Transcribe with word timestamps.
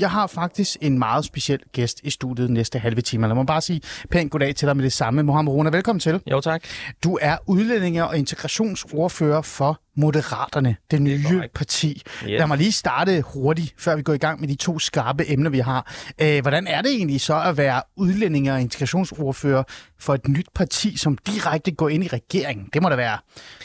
Jeg 0.00 0.10
har 0.10 0.26
faktisk 0.26 0.76
en 0.80 0.98
meget 0.98 1.24
speciel 1.24 1.60
gæst 1.72 2.00
i 2.02 2.10
studiet 2.10 2.50
næste 2.50 2.78
halve 2.78 3.00
time. 3.00 3.26
Lad 3.26 3.34
mig 3.34 3.46
bare 3.46 3.60
sige 3.60 3.80
pænt 4.10 4.30
goddag 4.30 4.54
til 4.56 4.68
dig 4.68 4.76
med 4.76 4.84
det 4.84 4.92
samme. 4.92 5.22
Mohamed 5.22 5.52
Rona, 5.52 5.70
velkommen 5.70 6.00
til. 6.00 6.20
Jo, 6.30 6.40
tak. 6.40 6.62
Du 7.04 7.18
er 7.22 7.36
udlændinge- 7.46 8.06
og 8.06 8.18
integrationsordfører 8.18 9.42
for 9.42 9.80
Moderaterne, 9.98 10.76
det 10.90 11.02
nye 11.02 11.42
parti. 11.54 12.02
Yes. 12.22 12.38
Lad 12.38 12.46
mig 12.46 12.58
lige 12.58 12.72
starte 12.72 13.22
hurtigt, 13.22 13.74
før 13.78 13.96
vi 13.96 14.02
går 14.02 14.12
i 14.12 14.18
gang 14.18 14.40
med 14.40 14.48
de 14.48 14.54
to 14.54 14.78
skarpe 14.78 15.30
emner, 15.32 15.50
vi 15.50 15.58
har. 15.58 15.94
Øh, 16.20 16.42
hvordan 16.42 16.66
er 16.66 16.82
det 16.82 16.90
egentlig 16.90 17.20
så 17.20 17.40
at 17.42 17.56
være 17.56 17.82
udlændinge- 17.96 18.52
og 18.52 18.60
integrationsordfører 18.60 19.62
for 19.98 20.14
et 20.14 20.28
nyt 20.28 20.46
parti, 20.54 20.96
som 20.96 21.18
direkte 21.18 21.70
går 21.70 21.88
ind 21.88 22.04
i 22.04 22.08
regeringen? 22.08 22.68
Det 22.72 22.82
må 22.82 22.88
da 22.88 22.96
være 22.96 23.18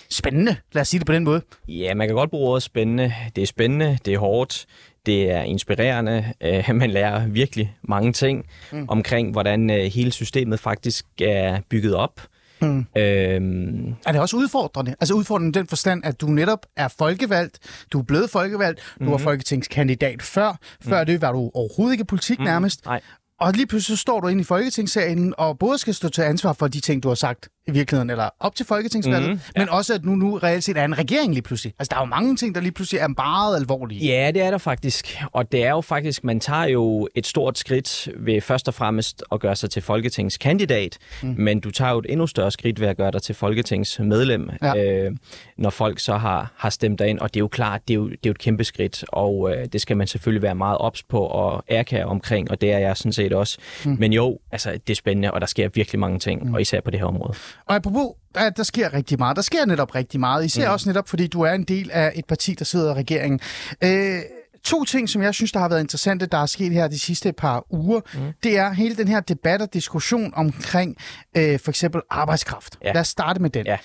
spændende, 0.10 0.56
lad 0.74 0.82
os 0.82 0.88
sige 0.88 1.00
det 1.00 1.08
på 1.08 1.14
den 1.14 1.24
måde. 1.24 1.42
Ja, 1.68 1.94
man 1.94 2.08
kan 2.08 2.16
godt 2.16 2.30
bruge 2.30 2.50
ordet 2.50 2.64
spændende. 2.64 3.14
Det 3.36 3.42
er 3.42 3.48
spændende, 3.48 3.98
det 4.06 4.14
er 4.14 4.20
hårdt, 4.20 4.66
det 5.06 5.32
er 5.32 5.42
inspirerende. 5.42 6.34
Øh, 6.44 6.70
man 6.76 6.92
lærer 6.92 7.28
virkelig 7.28 7.76
mange 7.84 8.14
ting 8.14 8.46
mm. 8.72 8.86
omkring, 8.90 9.32
hvordan 9.32 9.70
øh, 9.70 9.84
hele 9.84 10.12
systemet 10.12 10.60
faktisk 10.60 11.06
er 11.22 11.60
bygget 11.70 11.96
op. 11.96 12.22
Mm. 12.62 12.86
Øhm, 12.98 13.96
Er 14.06 14.12
det 14.12 14.22
også 14.22 14.38
udfordrende? 14.38 14.96
Altså 15.00 15.14
udfordrende 15.14 15.60
den 15.60 15.68
forstand, 15.68 16.06
at 16.06 16.22
du 16.22 16.28
netop 16.28 16.66
er 16.78 16.88
folkevalgt, 16.98 17.60
du 17.94 18.00
er 18.00 18.04
blevet 18.04 18.30
folkevalgt, 18.30 18.80
du 19.00 19.04
Mhm. 19.04 19.12
var 19.12 19.18
folketingskandidat 19.18 20.22
før, 20.22 20.58
før 20.82 21.04
det 21.04 21.22
var 21.22 21.32
du 21.32 21.52
overhovedet 21.54 21.94
ikke 21.94 22.02
i 22.02 22.06
politik 22.06 22.40
Mhm. 22.40 22.46
nærmest, 22.46 22.86
nej. 22.86 23.02
og 23.40 23.54
lige 23.54 23.68
pludselig 23.68 23.98
står 23.98 24.20
du 24.20 24.28
inde 24.28 24.42
i 24.42 24.44
Folketingssalen 24.44 25.34
og 25.38 25.60
både 25.60 25.78
skal 25.78 25.94
stå 25.94 26.10
til 26.10 26.22
ansvar 26.22 26.54
for 26.54 26.68
de 26.68 26.80
ting, 26.80 27.04
du 27.04 27.08
har 27.08 27.16
sagt 27.16 27.50
i 27.68 27.72
virkeligheden, 27.72 28.10
eller 28.10 28.30
op 28.40 28.56
til 28.56 28.66
folketingsvalget, 28.66 29.30
Mhm, 29.30 29.40
men 29.58 29.70
også 29.70 29.94
at 29.94 30.06
nu, 30.06 30.12
nu 30.16 30.38
reelt 30.38 30.64
set 30.64 30.78
er 30.78 30.86
en 30.86 30.98
regering 30.98 31.34
lige 31.34 31.42
pludselig. 31.42 31.74
Altså 31.80 31.90
der 31.90 31.96
er 31.98 32.02
jo 32.02 32.06
mange 32.06 32.36
ting, 32.36 32.56
der 32.56 32.62
lige 32.62 32.72
pludselig 32.72 33.00
er 33.00 33.08
meget 33.18 33.56
alvorlige. 33.56 34.06
Ja, 34.08 34.32
det 34.32 34.42
er 34.42 34.52
der 34.52 34.58
faktisk. 34.58 35.18
Og 35.32 35.52
det 35.52 35.64
er 35.66 35.70
jo 35.70 35.82
faktisk, 35.82 36.24
man 36.24 36.40
tager 36.40 36.64
jo 36.66 37.08
et 37.16 37.28
stort 37.28 37.58
skridt 37.58 38.10
ved 38.18 38.42
først 38.42 38.68
og 38.68 38.74
fremmest 38.74 39.24
at 39.32 39.40
gøre 39.40 39.56
sig 39.56 39.70
til 39.70 39.82
folketingskandidat, 39.82 40.98
mm. 41.24 41.36
men 41.38 41.60
du 41.60 41.72
tager 41.72 41.92
jo 41.92 42.00
et 42.00 42.06
endnu 42.10 42.28
større 42.28 42.52
skridt 42.52 42.80
ved 42.80 42.88
at 42.88 42.98
gøre 42.98 43.12
dig 43.12 43.22
til 43.22 43.36
folketingsmedlem, 43.36 44.50
Ja. 44.62 44.84
øh, 44.84 45.12
når 45.58 45.70
folk 45.70 46.00
så 46.00 46.18
har, 46.18 46.52
har 46.58 46.70
stemt 46.70 47.00
dig 47.00 47.08
ind. 47.08 47.20
Og 47.20 47.34
det 47.34 47.38
er 47.40 47.42
jo 47.44 47.48
klart, 47.48 47.82
det 47.88 47.94
er 47.94 47.96
jo, 47.96 48.08
det 48.10 48.14
er 48.16 48.20
jo 48.26 48.32
et 48.32 48.38
kæmpe 48.38 48.64
skridt, 48.64 49.04
og 49.10 49.52
øh, 49.56 49.66
det 49.74 49.82
skal 49.82 49.98
man 49.98 50.08
selvfølgelig 50.08 50.42
være 50.42 50.56
meget 50.56 50.78
ops 50.78 51.04
på 51.04 51.20
og 51.20 51.64
ærkære 51.70 52.06
omkring, 52.06 52.52
og 52.52 52.62
det 52.62 52.72
er 52.72 52.78
jeg 52.78 52.98
sådan 52.98 53.14
set 53.14 53.34
også. 53.34 53.58
Mm. 53.86 53.96
Men 54.00 54.14
jo, 54.14 54.40
altså, 54.52 54.72
det 54.72 54.90
er 54.90 54.96
spændende, 54.96 55.32
og 55.32 55.42
der 55.42 55.48
sker 55.48 55.70
virkelig 55.74 56.00
mange 56.00 56.20
ting, 56.20 56.44
mm. 56.48 56.54
og 56.54 56.62
især 56.62 56.82
på 56.82 56.92
det 56.92 57.00
her 57.00 57.08
område. 57.08 57.34
Og 57.66 57.76
apropos, 57.76 58.08
der, 58.36 58.50
der 58.50 58.64
sker 58.64 58.94
rigtig 58.94 59.20
meget. 59.20 59.36
Der 59.36 59.42
sker 59.42 59.66
netop 59.66 59.96
rigtig 59.96 60.20
meget. 60.20 60.46
Især 60.46 60.68
mm. 60.68 60.74
også 60.74 60.90
netop, 60.90 61.10
fordi 61.10 61.28
du 61.28 61.42
er 61.42 61.52
en 61.52 61.64
del 61.64 61.92
af 61.92 62.12
et 62.16 62.26
parti, 62.26 62.54
der 62.54 62.66
sidder 62.66 62.92
i 62.92 62.94
regeringen. 62.94 63.40
Øh, 63.84 64.22
to 64.64 64.84
ting, 64.84 65.10
som 65.10 65.22
jeg 65.22 65.34
synes, 65.34 65.52
der 65.52 65.60
har 65.60 65.70
været 65.70 65.82
interessante, 65.82 66.26
der 66.26 66.38
er 66.38 66.46
sket 66.46 66.72
her 66.72 66.88
de 66.88 67.00
sidste 67.00 67.34
par 67.34 67.66
uger, 67.70 68.00
mm. 68.14 68.20
det 68.44 68.58
er 68.58 68.72
hele 68.72 68.96
den 68.96 69.08
her 69.08 69.20
debat 69.20 69.62
og 69.62 69.74
diskussion 69.74 70.34
omkring 70.36 70.98
øh, 71.38 71.60
for 71.60 71.72
eksempel 71.72 72.02
arbejdskraft. 72.10 72.78
Ja. 72.84 72.92
Lad 72.92 73.02
os 73.02 73.08
starte 73.08 73.42
med 73.42 73.50
den. 73.50 73.66
Ja. 73.66 73.78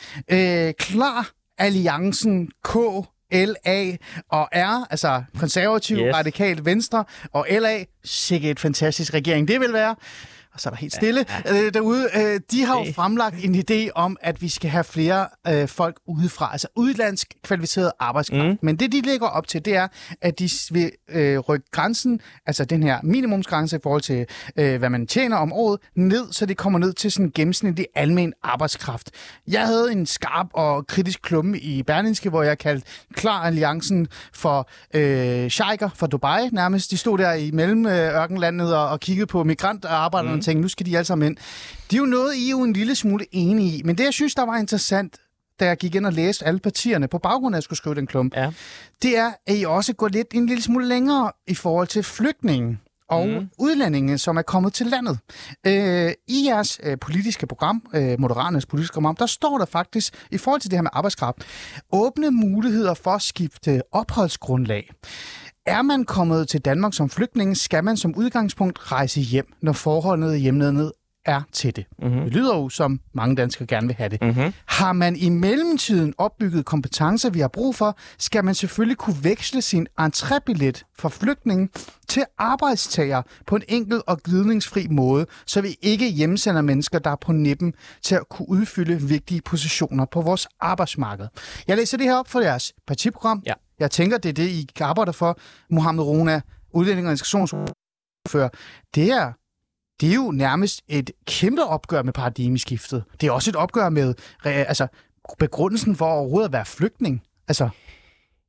Øh, 0.68 0.74
klar 0.74 1.30
Alliancen 1.58 2.50
K 2.64 2.76
LA 3.32 3.96
og 4.28 4.48
R, 4.52 4.86
altså 4.90 5.22
konservativ, 5.38 5.96
yes. 5.96 6.14
Radikalt 6.14 6.64
venstre, 6.64 7.04
og 7.32 7.46
LA, 7.50 7.84
sikkert 8.04 8.50
et 8.50 8.60
fantastisk 8.60 9.14
regering 9.14 9.48
det 9.48 9.60
vil 9.60 9.72
være. 9.72 9.94
Og 10.56 10.60
så 10.60 10.68
er 10.68 10.70
der 10.70 10.78
helt 10.78 10.94
stille 10.94 11.24
ja, 11.28 11.54
ja. 11.54 11.62
Øh, 11.62 11.74
derude. 11.74 12.08
Øh, 12.14 12.40
de 12.50 12.64
har 12.64 12.78
jo 12.78 12.92
fremlagt 12.92 13.44
en 13.44 13.54
idé 13.54 13.90
om, 13.94 14.16
at 14.20 14.42
vi 14.42 14.48
skal 14.48 14.70
have 14.70 14.84
flere 14.84 15.26
øh, 15.48 15.68
folk 15.68 15.96
udefra, 16.06 16.48
altså 16.52 16.68
udlandsk 16.76 17.34
kvalificeret 17.42 17.92
arbejdskraft. 17.98 18.48
Mm. 18.48 18.58
Men 18.62 18.76
det, 18.76 18.92
de 18.92 19.00
lægger 19.00 19.26
op 19.26 19.48
til, 19.48 19.64
det 19.64 19.76
er, 19.76 19.88
at 20.20 20.38
de 20.38 20.50
vil 20.70 20.90
øh, 21.08 21.38
rykke 21.38 21.66
grænsen, 21.70 22.20
altså 22.46 22.64
den 22.64 22.82
her 22.82 22.98
minimumsgrænse 23.02 23.76
i 23.76 23.78
forhold 23.82 24.02
til, 24.02 24.26
øh, 24.56 24.78
hvad 24.78 24.90
man 24.90 25.06
tjener 25.06 25.36
om 25.36 25.52
året, 25.52 25.80
ned, 25.96 26.32
så 26.32 26.46
det 26.46 26.56
kommer 26.56 26.78
ned 26.78 26.92
til 26.92 27.12
sådan 27.12 27.26
en 27.26 27.32
gennemsnitlig 27.34 27.86
almen 27.94 28.32
arbejdskraft. 28.42 29.10
Jeg 29.48 29.66
havde 29.66 29.92
en 29.92 30.06
skarp 30.06 30.46
og 30.52 30.86
kritisk 30.86 31.22
klumme 31.22 31.58
i 31.58 31.82
Berlingske, 31.82 32.30
hvor 32.30 32.42
jeg 32.42 32.58
kaldte 32.58 32.86
Klar 33.14 33.42
Alliancen 33.42 34.08
for 34.32 34.68
øh, 34.94 35.50
sheiker 35.50 35.88
fra 35.94 36.06
Dubai 36.06 36.48
nærmest. 36.52 36.90
De 36.90 36.96
stod 36.96 37.18
der 37.18 37.32
i 37.32 37.50
mellem 37.50 37.86
øh, 37.86 37.92
ørkenlandet 37.92 38.76
og, 38.76 38.88
og 38.88 39.00
kiggede 39.00 39.26
på 39.26 39.44
migrantarbejderne 39.44 40.36
og 40.36 40.40
tænkte, 40.46 40.62
nu 40.62 40.68
skal 40.68 40.86
de 40.86 40.96
alle 40.96 41.04
sammen 41.04 41.26
ind. 41.26 41.36
Det 41.90 41.96
er 41.96 42.00
jo 42.00 42.06
noget, 42.06 42.34
I 42.34 42.46
er 42.46 42.50
jo 42.50 42.62
en 42.62 42.72
lille 42.72 42.94
smule 42.94 43.26
enige 43.32 43.78
i. 43.78 43.82
Men 43.84 43.98
det, 43.98 44.04
jeg 44.04 44.12
synes, 44.12 44.34
der 44.34 44.42
var 44.46 44.56
interessant, 44.56 45.16
da 45.60 45.66
jeg 45.66 45.76
gik 45.76 45.94
ind 45.94 46.06
og 46.06 46.12
læste 46.12 46.44
alle 46.46 46.60
partierne 46.60 47.08
på 47.08 47.18
baggrund 47.18 47.54
af, 47.54 47.56
at 47.56 47.58
jeg 47.58 47.62
skulle 47.62 47.78
skrive 47.78 47.94
den 47.94 48.06
klump, 48.06 48.36
Ja. 48.36 48.50
det 49.02 49.18
er, 49.18 49.32
at 49.46 49.58
I 49.58 49.64
også 49.64 49.92
går 49.92 50.08
lidt 50.08 50.26
en 50.34 50.46
lille 50.46 50.62
smule 50.62 50.86
længere 50.88 51.32
i 51.46 51.54
forhold 51.54 51.86
til 51.86 52.02
flygtningen 52.02 52.80
og 53.08 53.28
mm. 53.28 53.48
udlændinge, 53.58 54.18
som 54.18 54.36
er 54.36 54.42
kommet 54.42 54.72
til 54.72 54.86
landet. 54.86 55.18
Øh, 55.66 56.12
I 56.28 56.46
jeres 56.48 56.80
øh, 56.82 56.98
politiske 56.98 57.46
program, 57.46 57.82
øh, 57.94 58.20
Moderaternes 58.20 58.66
politiske 58.66 58.94
program, 58.94 59.16
der 59.16 59.26
står 59.26 59.58
der 59.58 59.64
faktisk, 59.66 60.26
i 60.30 60.38
forhold 60.38 60.60
til 60.60 60.70
det 60.70 60.76
her 60.76 60.82
med 60.82 60.90
arbejdskraft, 60.92 61.36
åbne 61.92 62.30
muligheder 62.30 62.94
for 62.94 63.10
at 63.10 63.22
skifte 63.22 63.82
opholdsgrundlag. 63.92 64.90
Er 65.66 65.82
man 65.82 66.04
kommet 66.04 66.48
til 66.48 66.60
Danmark 66.60 66.94
som 66.94 67.10
flygtning, 67.10 67.56
skal 67.56 67.84
man 67.84 67.96
som 67.96 68.14
udgangspunkt 68.14 68.92
rejse 68.92 69.20
hjem, 69.20 69.46
når 69.62 69.72
forholdet 69.72 70.36
i 70.36 70.38
hjemlandet 70.38 70.92
er 71.24 71.42
til 71.52 71.76
det. 71.76 71.84
Mm-hmm. 71.98 72.20
Det 72.20 72.32
lyder 72.32 72.56
jo 72.56 72.68
som 72.68 73.00
mange 73.12 73.36
danskere 73.36 73.66
gerne 73.66 73.86
vil 73.86 73.96
have 73.96 74.08
det. 74.08 74.22
Mm-hmm. 74.22 74.52
Har 74.66 74.92
man 74.92 75.16
i 75.16 75.28
mellemtiden 75.28 76.14
opbygget 76.18 76.64
kompetencer, 76.64 77.30
vi 77.30 77.40
har 77.40 77.48
brug 77.48 77.74
for, 77.74 77.98
skal 78.18 78.44
man 78.44 78.54
selvfølgelig 78.54 78.96
kunne 78.96 79.16
veksle 79.24 79.62
sin 79.62 79.86
entrébillet 80.00 80.82
fra 80.98 81.08
flygtning 81.08 81.70
til 82.08 82.24
arbejdstager 82.38 83.22
på 83.46 83.56
en 83.56 83.62
enkel 83.68 84.02
og 84.06 84.22
glidningsfri 84.22 84.86
måde, 84.90 85.26
så 85.46 85.60
vi 85.60 85.76
ikke 85.82 86.10
hjemsender 86.10 86.62
mennesker, 86.62 86.98
der 86.98 87.10
er 87.10 87.16
på 87.16 87.32
nippen 87.32 87.74
til 88.02 88.14
at 88.14 88.28
kunne 88.28 88.48
udfylde 88.48 89.00
vigtige 89.02 89.40
positioner 89.42 90.04
på 90.04 90.20
vores 90.20 90.46
arbejdsmarked. 90.60 91.26
Jeg 91.68 91.76
læser 91.76 91.98
det 91.98 92.06
her 92.06 92.16
op 92.16 92.28
for 92.28 92.40
jeres 92.40 92.72
partiprogram. 92.86 93.42
Ja. 93.46 93.52
Jeg 93.80 93.90
tænker, 93.90 94.18
det 94.18 94.28
er 94.28 94.32
det, 94.32 94.48
I 94.48 94.68
arbejder 94.80 95.12
for. 95.12 95.38
Mohammed 95.70 96.04
Rona, 96.04 96.40
udlænding 96.70 97.06
og 97.06 97.12
integrationsordfører. 97.12 98.48
Det 98.94 99.10
er 99.10 99.32
det 100.00 100.10
er 100.10 100.14
jo 100.14 100.30
nærmest 100.30 100.82
et 100.88 101.10
kæmpe 101.26 101.64
opgør 101.64 102.02
med 102.02 102.12
paradigmeskiftet. 102.12 103.04
Det 103.20 103.26
er 103.26 103.30
også 103.30 103.50
et 103.50 103.56
opgør 103.56 103.88
med 103.88 104.14
altså, 104.44 104.86
begrundelsen 105.38 105.96
for 105.96 106.06
overhovedet 106.06 106.48
at 106.48 106.52
være 106.52 106.64
flygtning. 106.64 107.22
Altså, 107.48 107.68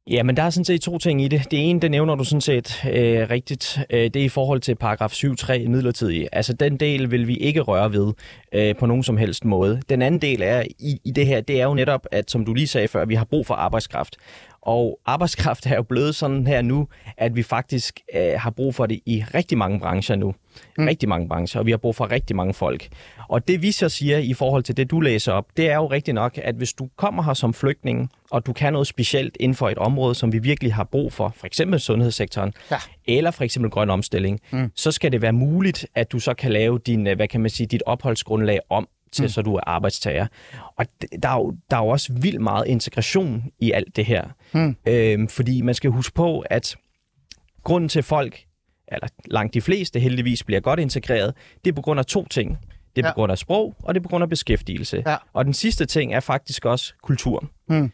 Ja, 0.09 0.23
men 0.23 0.38
der 0.38 0.43
er 0.43 0.49
sådan 0.49 0.65
set 0.65 0.81
to 0.81 0.97
ting 0.97 1.21
i 1.21 1.27
det. 1.27 1.51
Det 1.51 1.69
ene, 1.69 1.79
det 1.79 1.91
nævner 1.91 2.15
du 2.15 2.23
sådan 2.23 2.41
set 2.41 2.85
øh, 2.85 3.29
rigtigt. 3.29 3.79
Øh, 3.89 3.99
det 3.99 4.15
er 4.15 4.23
i 4.23 4.29
forhold 4.29 4.61
til 4.61 4.75
paragraf 4.75 5.11
7.3 5.11 5.69
midlertidig. 5.69 6.27
Altså 6.31 6.53
den 6.53 6.77
del 6.77 7.11
vil 7.11 7.27
vi 7.27 7.35
ikke 7.35 7.61
røre 7.61 7.94
ved 7.94 8.13
øh, 8.53 8.75
på 8.75 8.85
nogen 8.85 9.03
som 9.03 9.17
helst 9.17 9.45
måde. 9.45 9.81
Den 9.89 10.01
anden 10.01 10.21
del 10.21 10.41
er 10.41 10.63
i, 10.79 10.99
i 11.05 11.11
det 11.11 11.25
her, 11.27 11.41
det 11.41 11.61
er 11.61 11.63
jo 11.63 11.73
netop, 11.73 12.07
at 12.11 12.31
som 12.31 12.45
du 12.45 12.53
lige 12.53 12.67
sagde 12.67 12.88
før, 12.88 13.05
vi 13.05 13.15
har 13.15 13.25
brug 13.25 13.47
for 13.47 13.53
arbejdskraft. 13.53 14.15
Og 14.62 15.00
arbejdskraft 15.06 15.66
er 15.66 15.75
jo 15.75 15.84
blevet 15.84 16.16
sådan 16.16 16.47
her 16.47 16.62
nu, 16.62 16.88
at 17.18 17.35
vi 17.35 17.44
faktisk 17.44 18.00
øh, 18.16 18.34
har 18.38 18.50
brug 18.50 18.75
for 18.75 18.85
det 18.85 19.00
i 19.06 19.23
rigtig 19.34 19.57
mange 19.57 19.79
brancher 19.79 20.16
nu. 20.16 20.35
Mm. 20.78 20.85
Rigtig 20.85 21.09
mange 21.09 21.28
brancher, 21.28 21.59
og 21.59 21.66
vi 21.66 21.72
har 21.72 21.78
brug 21.78 21.95
for 21.95 22.12
rigtig 22.12 22.35
mange 22.35 22.53
folk. 22.53 22.88
Og 23.29 23.47
det 23.47 23.62
vi 23.62 23.72
så 23.72 23.90
siger 23.90 24.18
i 24.18 24.34
forhold 24.34 24.63
til 24.63 24.78
det, 24.78 24.91
du 24.91 25.00
læser 25.00 25.31
op, 25.31 25.45
det 25.57 25.69
er 25.69 25.75
jo 25.75 25.88
rigtigt 25.88 26.16
nok, 26.16 26.38
at 26.44 26.56
hvis 26.56 26.73
du 26.73 26.90
kommer 26.95 27.23
her 27.23 27.34
som 27.34 27.53
flygtning, 27.53 28.12
og 28.31 28.45
du 28.45 28.54
kan 28.54 28.74
noget 28.74 28.88
specielt 28.88 29.38
inden 29.39 29.56
for 29.56 29.69
et 29.69 29.77
område, 29.77 30.15
som 30.15 30.33
vi 30.33 30.39
virkelig 30.39 30.74
har 30.74 30.83
brug 30.83 31.13
for, 31.13 31.33
for 31.38 31.48
eksempel 31.48 31.80
sundhedssektoren, 31.80 32.54
Ja. 32.71 32.77
eller 33.07 33.31
for 33.31 33.44
eksempel 33.44 33.71
grøn 33.71 33.89
omstilling, 33.89 34.39
mm. 34.51 34.71
så 34.75 34.92
skal 34.92 35.12
det 35.12 35.21
være 35.21 35.33
muligt, 35.33 35.86
at 35.95 36.12
du 36.12 36.19
så 36.19 36.33
kan 36.33 36.51
lave 36.51 36.80
din, 36.86 37.07
øh, 37.07 37.15
hvad 37.15 37.27
kan 37.27 37.42
man 37.42 37.50
sige, 37.50 37.68
dit 37.68 37.83
opholdsgrundlag 37.86 38.59
om 38.69 38.88
til, 39.18 39.24
mm. 39.25 39.30
så 39.30 39.42
du 39.42 39.56
er 39.56 39.60
arbejdstager. 39.68 40.28
Og 40.78 40.86
der 41.24 41.30
er, 41.30 41.36
jo, 41.36 41.56
der 41.72 41.78
er 41.78 41.81
jo 41.81 41.88
også 41.88 42.14
vildt 42.14 42.42
meget 42.42 42.68
integration 42.68 43.44
i 43.60 43.72
alt 43.72 43.96
det 43.96 44.06
her. 44.06 44.24
Mm. 44.54 44.75
Øhm, 44.88 45.28
fordi 45.28 45.62
man 45.62 45.75
skal 45.75 45.90
huske 45.92 46.14
på, 46.16 46.40
at 46.40 46.75
grunden 47.64 47.90
til 47.90 48.04
folk, 48.04 48.40
eller 48.92 49.08
langt 49.25 49.54
de 49.54 49.62
fleste 49.62 50.00
heldigvis, 50.00 50.44
bliver 50.44 50.60
godt 50.62 50.80
integreret, 50.80 51.34
det 51.66 51.72
er 51.72 51.75
på 51.75 51.81
grund 51.81 52.00
af 52.00 52.06
to 52.06 52.25
ting. 52.28 52.58
Det 52.96 53.04
er 53.04 53.08
Ja. 53.08 53.14
på 53.14 53.16
grund 53.16 53.31
af 53.31 53.38
sprog, 53.38 53.75
og 53.84 53.94
det 53.96 54.00
er 54.00 54.04
på 54.04 54.10
grund 54.10 54.22
af 54.24 54.30
beskæftigelse. 54.30 55.04
Ja. 55.06 55.16
Og 55.34 55.46
den 55.46 55.54
sidste 55.54 55.86
ting 55.86 56.14
er 56.14 56.19
faktisk 56.19 56.66
også 56.66 56.94
kulturen. 57.04 57.50
Mm. 57.69 57.92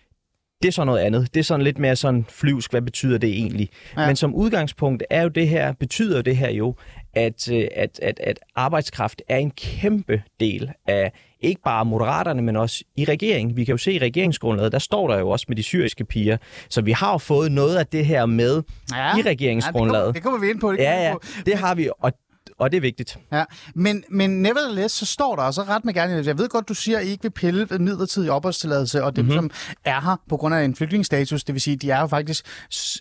Det 0.61 0.67
er 0.67 0.71
så 0.71 0.83
noget 0.83 0.99
andet. 0.99 1.33
Det 1.33 1.39
er 1.39 1.43
sådan 1.43 1.63
lidt 1.63 1.77
mere 1.77 1.95
sådan 1.95 2.25
flyvsk, 2.29 2.71
hvad 2.71 2.81
betyder 2.81 3.17
det 3.17 3.29
egentlig? 3.29 3.69
Ja. 3.97 4.07
Men 4.07 4.15
som 4.15 4.35
udgangspunkt 4.35 5.03
er 5.09 5.21
jo 5.21 5.27
det 5.29 5.47
her, 5.47 5.73
betyder 5.73 6.21
det 6.21 6.37
her 6.37 6.49
jo, 6.51 6.75
at, 7.13 7.51
øh, 7.51 7.67
at, 7.75 7.99
at, 8.01 8.19
at 8.19 8.39
arbejdskraft 8.55 9.21
er 9.29 9.37
en 9.37 9.51
kæmpe 9.51 10.23
del 10.39 10.71
af 10.87 11.11
ikke 11.41 11.61
bare 11.61 11.85
moderaterne, 11.85 12.41
men 12.41 12.55
også 12.55 12.83
i 12.95 13.05
regeringen. 13.05 13.57
Vi 13.57 13.63
kan 13.65 13.71
jo 13.73 13.77
se 13.77 13.91
i 13.93 13.99
regeringsgrundlaget, 13.99 14.71
der 14.71 14.79
står 14.79 15.07
der 15.07 15.19
jo 15.19 15.29
også 15.29 15.45
med 15.49 15.55
de 15.57 15.63
syriske 15.63 16.05
piger. 16.05 16.37
Så 16.69 16.81
vi 16.81 16.91
har 16.91 17.11
jo 17.11 17.17
fået 17.17 17.51
noget 17.51 17.77
af 17.77 17.87
det 17.87 18.05
her 18.05 18.25
med 18.25 18.63
Ja. 18.95 19.17
i 19.17 19.21
regeringsgrundlaget. 19.21 20.05
Ja, 20.07 20.11
det, 20.11 20.23
kommer, 20.23 20.37
det 20.37 20.39
kommer 20.39 20.39
vi 20.39 20.49
ind 20.49 20.59
på. 20.59 20.71
Det 20.71 20.77
Ja, 20.79 21.03
ja, 21.09 21.13
det 21.45 21.53
har 21.57 21.75
vi, 21.75 21.89
og, 21.99 22.11
og 22.57 22.71
det 22.71 22.77
er 22.77 22.81
vigtigt. 22.81 23.17
Ja, 23.31 23.43
men, 23.75 24.03
men 24.09 24.41
nevertheless, 24.41 24.95
så 24.95 25.05
står 25.05 25.35
der, 25.35 25.43
og 25.43 25.53
så 25.53 25.63
ret 25.63 25.85
med 25.85 25.93
gerne, 25.93 26.23
jeg 26.25 26.37
ved 26.37 26.49
godt, 26.49 26.69
du 26.69 26.73
siger, 26.73 26.99
at 26.99 27.05
I 27.05 27.09
ikke 27.09 27.23
vil 27.23 27.29
pille 27.29 27.67
ved 27.69 27.79
midlertidig 27.79 28.31
opholdstilladelse, 28.31 29.03
og 29.03 29.15
dem, 29.15 29.25
mm-hmm. 29.25 29.37
som 29.37 29.51
er 29.85 30.01
her 30.01 30.15
på 30.29 30.37
grund 30.37 30.55
af 30.55 30.63
en 30.63 30.75
flygtningsstatus, 30.75 31.43
det 31.43 31.53
vil 31.53 31.61
sige, 31.61 31.75
de 31.75 31.91
er 31.91 31.99
jo 31.99 32.07
faktisk, 32.07 32.45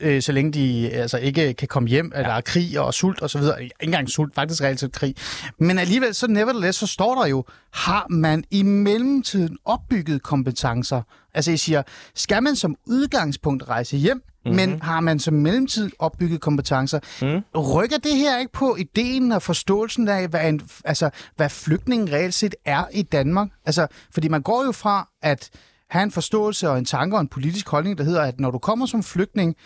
øh, 0.01 0.23
så 0.23 0.33
længe 0.33 0.53
de 0.53 0.91
altså, 0.91 1.19
ikke 1.19 1.55
kan 1.55 1.69
komme 1.69 1.89
hjem, 1.89 2.11
ja. 2.15 2.19
eller 2.19 2.29
der 2.29 2.37
er 2.37 2.41
krig 2.41 2.81
og 2.81 2.95
sult 2.95 3.23
og 3.23 3.31
så 3.31 3.39
videre, 3.39 3.63
ikke 3.63 3.75
engang 3.81 4.09
sult, 4.09 4.35
faktisk 4.35 4.63
reelt 4.63 4.81
set 4.81 4.93
krig. 4.93 5.15
Men 5.59 5.79
alligevel, 5.79 6.15
så 6.15 6.27
nevertheless, 6.27 6.79
så 6.79 6.87
står 6.87 7.15
der 7.15 7.27
jo, 7.27 7.45
har 7.73 8.07
man 8.11 8.45
i 8.51 8.63
mellemtiden 8.63 9.59
opbygget 9.65 10.23
kompetencer? 10.23 11.03
Altså, 11.35 11.51
I 11.51 11.57
siger, 11.57 11.83
skal 12.15 12.43
man 12.43 12.57
som 12.57 12.77
udgangspunkt 12.87 13.69
rejse 13.69 13.97
hjem, 13.97 14.23
Mm-hmm. 14.45 14.57
Men 14.57 14.83
har 14.83 15.01
man 15.01 15.19
som 15.19 15.35
mellemtid 15.35 15.91
opbygget 15.99 16.41
kompetencer, 16.41 16.99
mm. 17.23 17.61
rykker 17.61 17.99
det 17.99 18.17
her 18.17 18.39
ikke 18.39 18.53
på 18.53 18.77
ideen 18.77 19.33
og 19.33 19.43
forståelsen 19.43 20.09
af, 20.09 20.29
hvad, 20.29 20.49
en, 20.49 20.61
altså, 20.85 21.11
hvad 21.37 21.49
flygtningen 21.49 22.13
reelt 22.13 22.35
set 22.35 22.55
er 22.65 22.85
i 22.93 23.03
Danmark? 23.03 23.49
Altså, 23.65 23.87
fordi 24.15 24.29
man 24.29 24.43
går 24.43 24.65
jo 24.65 24.73
fra 24.73 25.09
at 25.23 25.51
have 25.91 26.03
en 26.03 26.11
forståelse 26.11 26.71
og 26.71 26.79
en 26.79 26.85
tanke 26.85 27.17
og 27.17 27.21
en 27.21 27.29
politisk 27.29 27.69
holdning, 27.69 27.99
der 27.99 28.05
hedder, 28.05 28.23
at 28.23 28.41
når 28.41 28.51
du 28.51 28.59
kommer 28.59 28.87
som 28.87 29.03
flygtning, 29.03 29.57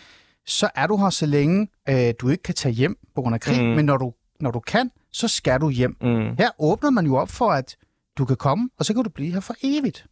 så 0.45 0.69
er 0.75 0.87
du 0.87 0.97
her 0.97 1.09
så 1.09 1.25
længe, 1.25 1.67
øh, 1.89 2.13
du 2.19 2.29
ikke 2.29 2.43
kan 2.43 2.55
tage 2.55 2.73
hjem 2.73 2.97
på 3.15 3.21
grund 3.21 3.35
af 3.35 3.41
krig, 3.41 3.63
mm. 3.63 3.69
men 3.69 3.85
når 3.85 3.97
du, 3.97 4.13
når 4.39 4.51
du 4.51 4.59
kan, 4.59 4.91
så 5.11 5.27
skal 5.27 5.61
du 5.61 5.69
hjem. 5.69 5.97
Mm. 6.01 6.35
Her 6.37 6.49
åbner 6.59 6.89
man 6.89 7.05
jo 7.05 7.15
op 7.15 7.29
for, 7.29 7.51
at 7.51 7.77
du 8.17 8.25
kan 8.25 8.35
komme, 8.35 8.69
og 8.79 8.85
så 8.85 8.93
kan 8.93 9.03
du 9.03 9.09
blive 9.09 9.33
her 9.33 9.39
for 9.39 9.55
evigt 9.63 10.05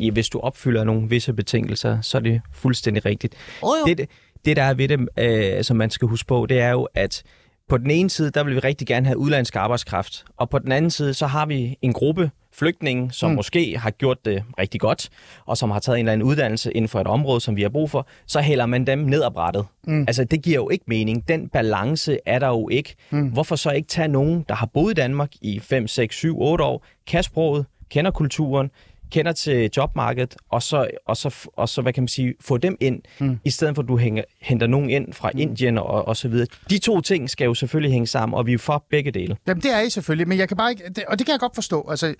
ja, 0.00 0.10
hvis 0.10 0.28
du 0.28 0.40
opfylder 0.40 0.84
nogle 0.84 1.08
visse 1.08 1.32
betingelser, 1.32 2.00
så 2.00 2.18
er 2.18 2.22
det 2.22 2.40
fuldstændig 2.52 3.04
rigtigt. 3.04 3.34
Oh, 3.62 3.88
det, 3.88 4.08
det, 4.44 4.56
der 4.56 4.62
er 4.62 4.74
ved 4.74 4.88
det, 4.88 5.08
øh, 5.18 5.64
som 5.64 5.76
man 5.76 5.90
skal 5.90 6.08
huske 6.08 6.26
på, 6.26 6.46
det 6.48 6.60
er 6.60 6.70
jo, 6.70 6.88
at 6.94 7.22
på 7.68 7.78
den 7.78 7.90
ene 7.90 8.10
side, 8.10 8.30
der 8.30 8.44
vil 8.44 8.54
vi 8.54 8.58
rigtig 8.58 8.86
gerne 8.86 9.06
have 9.06 9.18
udlandsk 9.18 9.56
arbejdskraft, 9.56 10.24
og 10.36 10.50
på 10.50 10.58
den 10.58 10.72
anden 10.72 10.90
side, 10.90 11.14
så 11.14 11.26
har 11.26 11.46
vi 11.46 11.78
en 11.82 11.92
gruppe 11.92 12.30
flygtninge, 12.52 13.12
som 13.12 13.30
mm. 13.30 13.36
måske 13.36 13.78
har 13.78 13.90
gjort 13.90 14.24
det 14.24 14.42
rigtig 14.58 14.80
godt, 14.80 15.08
og 15.46 15.56
som 15.56 15.70
har 15.70 15.78
taget 15.78 15.98
en 15.98 16.04
eller 16.04 16.12
anden 16.12 16.26
uddannelse 16.28 16.72
inden 16.72 16.88
for 16.88 17.00
et 17.00 17.06
område, 17.06 17.40
som 17.40 17.56
vi 17.56 17.62
har 17.62 17.68
brug 17.68 17.90
for, 17.90 18.06
så 18.26 18.40
hælder 18.40 18.66
man 18.66 18.86
dem 18.86 18.98
ned 18.98 19.22
ad 19.22 19.30
brættet. 19.30 19.66
Mm. 19.86 20.00
Altså, 20.00 20.24
det 20.24 20.42
giver 20.42 20.56
jo 20.56 20.68
ikke 20.68 20.84
mening. 20.86 21.28
Den 21.28 21.48
balance 21.48 22.18
er 22.26 22.38
der 22.38 22.48
jo 22.48 22.68
ikke. 22.68 22.94
Mm. 23.10 23.28
Hvorfor 23.28 23.56
så 23.56 23.70
ikke 23.70 23.88
tage 23.88 24.08
nogen, 24.08 24.44
der 24.48 24.54
har 24.54 24.66
boet 24.66 24.90
i 24.90 24.94
Danmark 24.94 25.30
i 25.40 25.58
5, 25.58 25.88
6, 25.88 26.16
7, 26.16 26.40
8 26.40 26.64
år, 26.64 26.84
kan 27.06 27.22
sproget, 27.22 27.66
kender 27.90 28.10
kulturen, 28.10 28.70
kender 29.14 29.32
til 29.32 29.70
jobmarkedet, 29.76 30.36
og 30.50 30.62
så, 30.62 30.90
og 31.06 31.16
så, 31.16 31.48
og 31.56 31.68
så 31.68 31.82
hvad 31.82 31.92
kan 31.92 32.02
man 32.02 32.08
sige, 32.08 32.34
få 32.40 32.56
dem 32.56 32.76
ind, 32.80 33.00
mm. 33.20 33.38
i 33.44 33.50
stedet 33.50 33.74
for 33.74 33.82
at 33.82 33.88
du 33.88 33.96
hænger, 33.96 34.22
henter 34.40 34.66
nogen 34.66 34.90
ind 34.90 35.12
fra 35.12 35.30
mm. 35.34 35.40
Indien 35.40 35.78
og, 35.78 36.08
og 36.08 36.16
så 36.16 36.28
videre. 36.28 36.46
De 36.70 36.78
to 36.78 37.00
ting 37.00 37.30
skal 37.30 37.44
jo 37.44 37.54
selvfølgelig 37.54 37.92
hænge 37.92 38.06
sammen, 38.06 38.36
og 38.36 38.46
vi 38.46 38.52
er 38.52 38.58
for 38.58 38.84
begge 38.90 39.10
dele. 39.10 39.36
Jamen 39.46 39.62
det 39.62 39.74
er 39.74 39.80
I 39.80 39.90
selvfølgelig, 39.90 40.28
men 40.28 40.38
jeg 40.38 40.48
kan 40.48 40.56
bare 40.56 40.70
ikke, 40.70 40.82
det, 40.88 41.04
og 41.08 41.18
det 41.18 41.26
kan 41.26 41.32
jeg 41.32 41.40
godt 41.40 41.54
forstå. 41.54 41.86
Altså, 41.90 42.14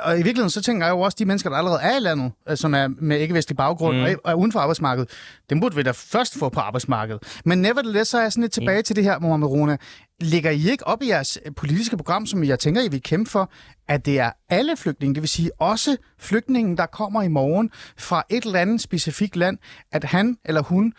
og 0.00 0.14
i 0.14 0.16
virkeligheden 0.16 0.50
så 0.50 0.62
tænker 0.62 0.86
jeg 0.86 0.92
jo 0.92 1.00
også, 1.00 1.16
de 1.18 1.24
mennesker, 1.24 1.50
der 1.50 1.56
allerede 1.56 1.80
er 1.82 1.96
i 1.96 2.00
landet, 2.00 2.32
øh, 2.48 2.56
som 2.56 2.74
er 2.74 2.88
med 2.88 3.18
ikke-vestlig 3.18 3.56
baggrund 3.56 3.96
mm. 3.96 4.02
og 4.24 4.30
er 4.30 4.34
uden 4.34 4.52
for 4.52 4.60
arbejdsmarkedet, 4.60 5.10
dem 5.50 5.60
burde 5.60 5.76
vi 5.76 5.82
da 5.82 5.90
først 5.90 6.38
få 6.38 6.48
på 6.48 6.60
arbejdsmarkedet. 6.60 7.40
Men 7.44 7.62
nevertheless, 7.62 8.10
så 8.10 8.18
er 8.18 8.22
jeg 8.22 8.32
sådan 8.32 8.42
lidt 8.42 8.52
tilbage 8.52 8.78
mm. 8.78 8.84
til 8.84 8.96
det 8.96 9.04
her, 9.04 9.18
Mohamed 9.18 9.48
Rona. 9.48 9.76
Ligger 10.20 10.50
I 10.50 10.70
ikke 10.70 10.86
op 10.86 11.02
i 11.02 11.08
jeres 11.08 11.38
øh, 11.44 11.54
politiske 11.54 11.96
program, 11.96 12.26
som 12.26 12.44
jeg 12.44 12.58
tænker, 12.58 12.82
I 12.82 12.88
vil 12.88 13.02
kæmpe 13.02 13.30
for, 13.30 13.52
at 13.88 14.06
det 14.06 14.18
er 14.18 14.32
alle 14.48 14.76
flygtninge, 14.76 15.14
det 15.14 15.22
vil 15.22 15.28
sige 15.28 15.50
også 15.60 15.96
flygtningen, 16.18 16.76
der 16.76 16.86
kommer 16.86 17.22
i 17.22 17.28
morgen 17.28 17.70
fra 17.96 18.22
et 18.28 18.44
eller 18.44 18.60
andet 18.60 18.80
specifikt 18.80 19.36
land, 19.36 19.58
at 19.92 20.04
han 20.04 20.38
eller 20.44 20.62
hun 20.62 20.92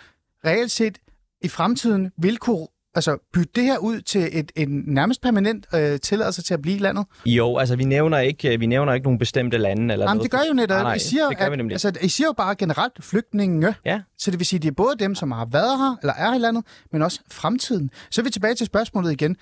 reelt 0.46 0.72
set 0.72 0.98
i 1.42 1.48
fremtiden 1.48 2.12
vil 2.18 2.38
kunne 2.38 2.68
altså, 2.96 3.18
bytte 3.34 3.52
det 3.56 3.64
her 3.64 3.78
ud 3.78 4.02
til 4.02 4.30
et, 4.32 4.52
en 4.56 4.84
nærmest 4.88 5.22
permanent 5.22 5.66
øh, 5.76 6.00
tilladelse 6.00 6.42
til 6.42 6.54
at 6.54 6.62
blive 6.62 6.76
i 6.76 6.80
landet? 6.80 7.06
Jo, 7.26 7.58
altså 7.58 7.76
vi 7.76 7.84
nævner 7.84 8.20
ikke, 8.20 8.54
øh, 8.54 8.60
vi 8.60 8.66
nævner 8.66 8.94
ikke 8.94 9.04
nogle 9.04 9.20
bestemte 9.20 9.58
lande. 9.58 9.94
Eller 9.94 10.06
Jamen, 10.06 10.18
noget. 10.18 10.32
det 10.32 10.40
gør 10.40 10.46
jo 10.48 10.54
netop. 10.54 10.76
Nej, 10.76 10.84
nej, 10.84 10.94
I 10.94 11.00
siger, 11.00 11.28
det 11.30 11.38
gør 11.38 11.46
at, 11.46 11.52
vi 11.52 11.58
nemlig. 11.58 11.74
Altså, 11.74 11.94
I 12.02 12.08
siger 12.08 12.28
jo 12.28 12.34
bare 12.34 12.56
generelt 12.56 13.04
flygtninge. 13.04 13.76
Ja. 13.86 14.02
Så 14.18 14.32
det 14.32 14.40
vil 14.40 14.48
sige, 14.48 14.58
at 14.58 14.64
det 14.64 14.70
er 14.70 14.74
både 14.74 14.96
dem, 15.00 15.16
som 15.16 15.32
har 15.32 15.48
været 15.52 15.78
her, 15.78 15.96
eller 16.02 16.14
er 16.14 16.36
i 16.36 16.38
landet, 16.38 16.64
men 16.92 17.02
også 17.02 17.20
fremtiden. 17.32 17.90
Så 18.12 18.22
er 18.22 18.24
vi 18.24 18.30
tilbage 18.30 18.56
til 18.56 18.66
spørgsmålet 18.66 19.12
igen. 19.12 19.36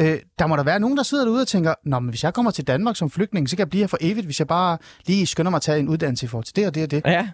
Øh, 0.00 0.18
der 0.38 0.46
må 0.46 0.56
der 0.56 0.62
være 0.62 0.80
nogen, 0.80 0.96
der 0.96 1.02
sidder 1.02 1.24
derude 1.24 1.40
og 1.40 1.48
tænker, 1.48 1.74
Nå, 1.84 1.98
men 1.98 2.08
hvis 2.08 2.24
jeg 2.24 2.34
kommer 2.34 2.50
til 2.50 2.66
Danmark 2.66 2.96
som 2.96 3.10
flygtning, 3.10 3.50
så 3.50 3.56
kan 3.56 3.60
jeg 3.60 3.70
blive 3.70 3.82
her 3.82 3.88
for 3.88 3.98
evigt, 4.00 4.26
hvis 4.26 4.38
jeg 4.38 4.46
bare 4.46 4.78
lige 5.06 5.26
skynder 5.26 5.50
mig 5.50 5.56
at 5.56 5.62
tage 5.62 5.78
en 5.78 5.88
uddannelse 5.88 6.26
i 6.26 6.28
forhold 6.28 6.44
til 6.44 6.56
det 6.56 6.66
og 6.66 6.74
det 6.74 6.82
og 6.82 6.90
det. 6.90 7.02
Ja, 7.06 7.28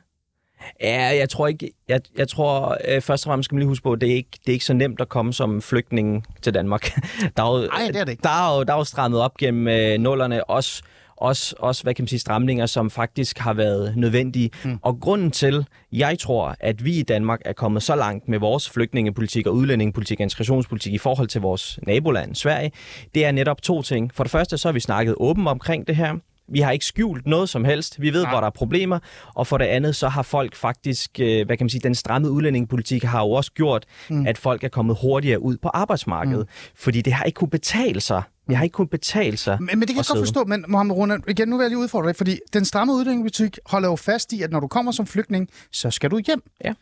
Ja, 0.81 1.17
jeg 1.17 1.29
tror 1.29 1.47
ikke, 1.47 1.71
jeg, 1.89 2.01
jeg 2.19 2.29
tror 2.29 2.77
øh, 2.89 3.01
først 3.01 3.27
og 3.27 3.31
fremmest 3.31 3.45
skal 3.45 3.55
man 3.55 3.61
lige 3.61 3.69
huske 3.69 3.83
på, 3.83 3.93
at 3.93 4.01
det 4.01 4.11
er 4.11 4.15
ikke, 4.15 4.31
det 4.33 4.49
er 4.49 4.53
ikke 4.53 4.65
så 4.65 4.75
nemt 4.75 5.01
at 5.01 5.09
komme 5.09 5.33
som 5.33 5.63
flygtning 5.63 6.27
til 6.43 6.55
Danmark. 6.55 6.83
der 7.37 7.43
er 7.43 7.59
jo, 7.59 7.69
Ej, 7.69 7.87
det 7.87 7.97
er 7.97 8.05
det 8.05 8.13
ikke. 8.13 8.23
Der 8.23 8.29
er 8.29 8.57
jo, 8.57 8.63
der 8.63 8.73
er 8.73 8.77
jo 8.77 8.85
strammet 8.85 9.21
op 9.21 9.37
gennem 9.37 9.69
øh, 9.69 9.99
nullerne, 9.99 10.45
også, 10.45 10.83
også, 11.17 11.55
også, 11.59 11.83
hvad 11.83 11.95
kan 11.95 12.03
man 12.03 12.09
sige, 12.09 12.19
stramninger, 12.19 12.67
som 12.67 12.91
faktisk 12.91 13.39
har 13.39 13.53
været 13.53 13.97
nødvendige. 13.97 14.51
Mm. 14.65 14.79
Og 14.83 15.01
grunden 15.01 15.31
til, 15.31 15.67
jeg 15.93 16.19
tror, 16.19 16.57
at 16.61 16.85
vi 16.85 16.99
i 16.99 17.03
Danmark 17.03 17.41
er 17.45 17.53
kommet 17.53 17.83
så 17.83 17.97
langt 17.97 18.29
med 18.29 18.39
vores 18.39 18.71
flygtningepolitik 18.71 19.47
og 19.47 19.55
udlændingepolitik 19.55 20.21
og 20.21 20.23
integrationspolitik 20.23 20.93
i 20.93 20.99
forhold 20.99 21.29
til 21.29 21.41
vores 21.41 21.79
naboland, 21.87 22.35
Sverige, 22.35 22.73
det 23.15 23.25
er 23.25 23.33
netop 23.33 23.63
to 23.63 23.83
ting. 23.83 24.15
For 24.15 24.25
det 24.25 24.31
første, 24.31 24.59
så 24.59 24.69
har 24.69 24.73
vi 24.73 24.81
snakket 24.81 25.15
åbent 25.19 25.49
omkring 25.49 25.87
det 25.87 25.97
her. 25.97 26.15
Vi 26.49 26.61
har 26.61 26.71
ikke 26.71 26.85
skjult 26.85 27.27
noget 27.27 27.49
som 27.49 27.65
helst. 27.65 28.01
Vi 28.01 28.13
ved, 28.13 28.23
Nej. 28.23 28.33
hvor 28.33 28.41
der 28.41 28.47
er 28.47 28.51
problemer. 28.51 28.99
Og 29.35 29.47
for 29.47 29.59
det 29.59 29.65
andet, 29.65 29.97
så 29.97 30.09
har 30.09 30.23
folk 30.23 30.57
faktisk, 30.57 31.21
øh, 31.21 31.47
hvad 31.47 31.57
kan 31.57 31.65
man 31.65 31.71
sige, 31.71 31.81
den 31.81 31.95
stramme 31.95 32.31
udlændingepolitik 32.31 33.05
har 33.05 33.21
jo 33.21 33.31
også 33.31 33.53
gjort, 33.53 33.87
mm. 34.11 34.27
at 34.27 34.39
folk 34.39 34.65
er 34.65 34.69
kommet 34.69 34.97
hurtigere 35.01 35.43
ud 35.43 35.57
på 35.57 35.69
arbejdsmarkedet. 35.69 36.47
Mm. 36.47 36.73
Fordi 36.75 37.01
det 37.01 37.13
har 37.13 37.25
ikke 37.25 37.37
kunne 37.37 37.51
betale 37.51 38.01
sig. 38.01 38.23
Det 38.49 38.57
har 38.57 38.65
ikke 38.65 38.75
kunnet 38.75 38.91
betale 38.91 39.37
sig. 39.37 39.57
Men, 39.61 39.67
men 39.67 39.81
det 39.81 39.89
kan 39.89 39.97
jeg 39.97 40.05
godt 40.09 40.19
forstå, 40.19 40.45
men 40.45 40.65
Mohamed 40.69 40.95
Runa, 40.95 41.19
igen, 41.29 41.49
nu 41.49 41.57
vil 41.57 41.65
jeg 41.65 41.71
lige 41.71 41.79
udfordre 41.79 42.09
dig, 42.09 42.17
fordi 42.17 42.39
den 42.53 42.65
stramme 42.65 42.93
udlændingepolitik 42.95 43.59
holder 43.67 43.89
jo 43.89 43.97
fast 43.97 44.33
i, 44.33 44.43
at 44.43 44.51
når 44.51 44.61
du 44.61 44.67
kommer 44.69 44.93
som 44.93 45.07
flygtning, 45.07 45.49
så 45.73 45.91
skal 45.91 46.11
du 46.11 46.21
hjem. 46.27 46.43
Ja. 46.65 46.75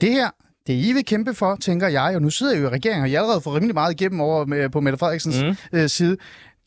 Det 0.00 0.12
her, 0.12 0.30
det 0.66 0.72
I 0.72 0.92
vil 0.92 1.04
kæmpe 1.04 1.34
for, 1.34 1.56
tænker 1.56 1.88
jeg, 1.88 2.12
og 2.14 2.22
nu 2.22 2.30
sidder 2.30 2.52
jeg 2.52 2.62
jo 2.62 2.66
i 2.66 2.70
regeringen, 2.70 3.02
og 3.04 3.12
jeg 3.12 3.20
allerede 3.20 3.40
får 3.40 3.56
rimelig 3.56 3.74
meget 3.74 4.00
igennem 4.00 4.20
over 4.20 4.44
med, 4.44 4.68
på 4.68 4.80
Mette 4.80 4.98
Frederiksens 4.98 5.42
mm. 5.42 5.78
øh, 5.78 5.88
side, 5.88 6.16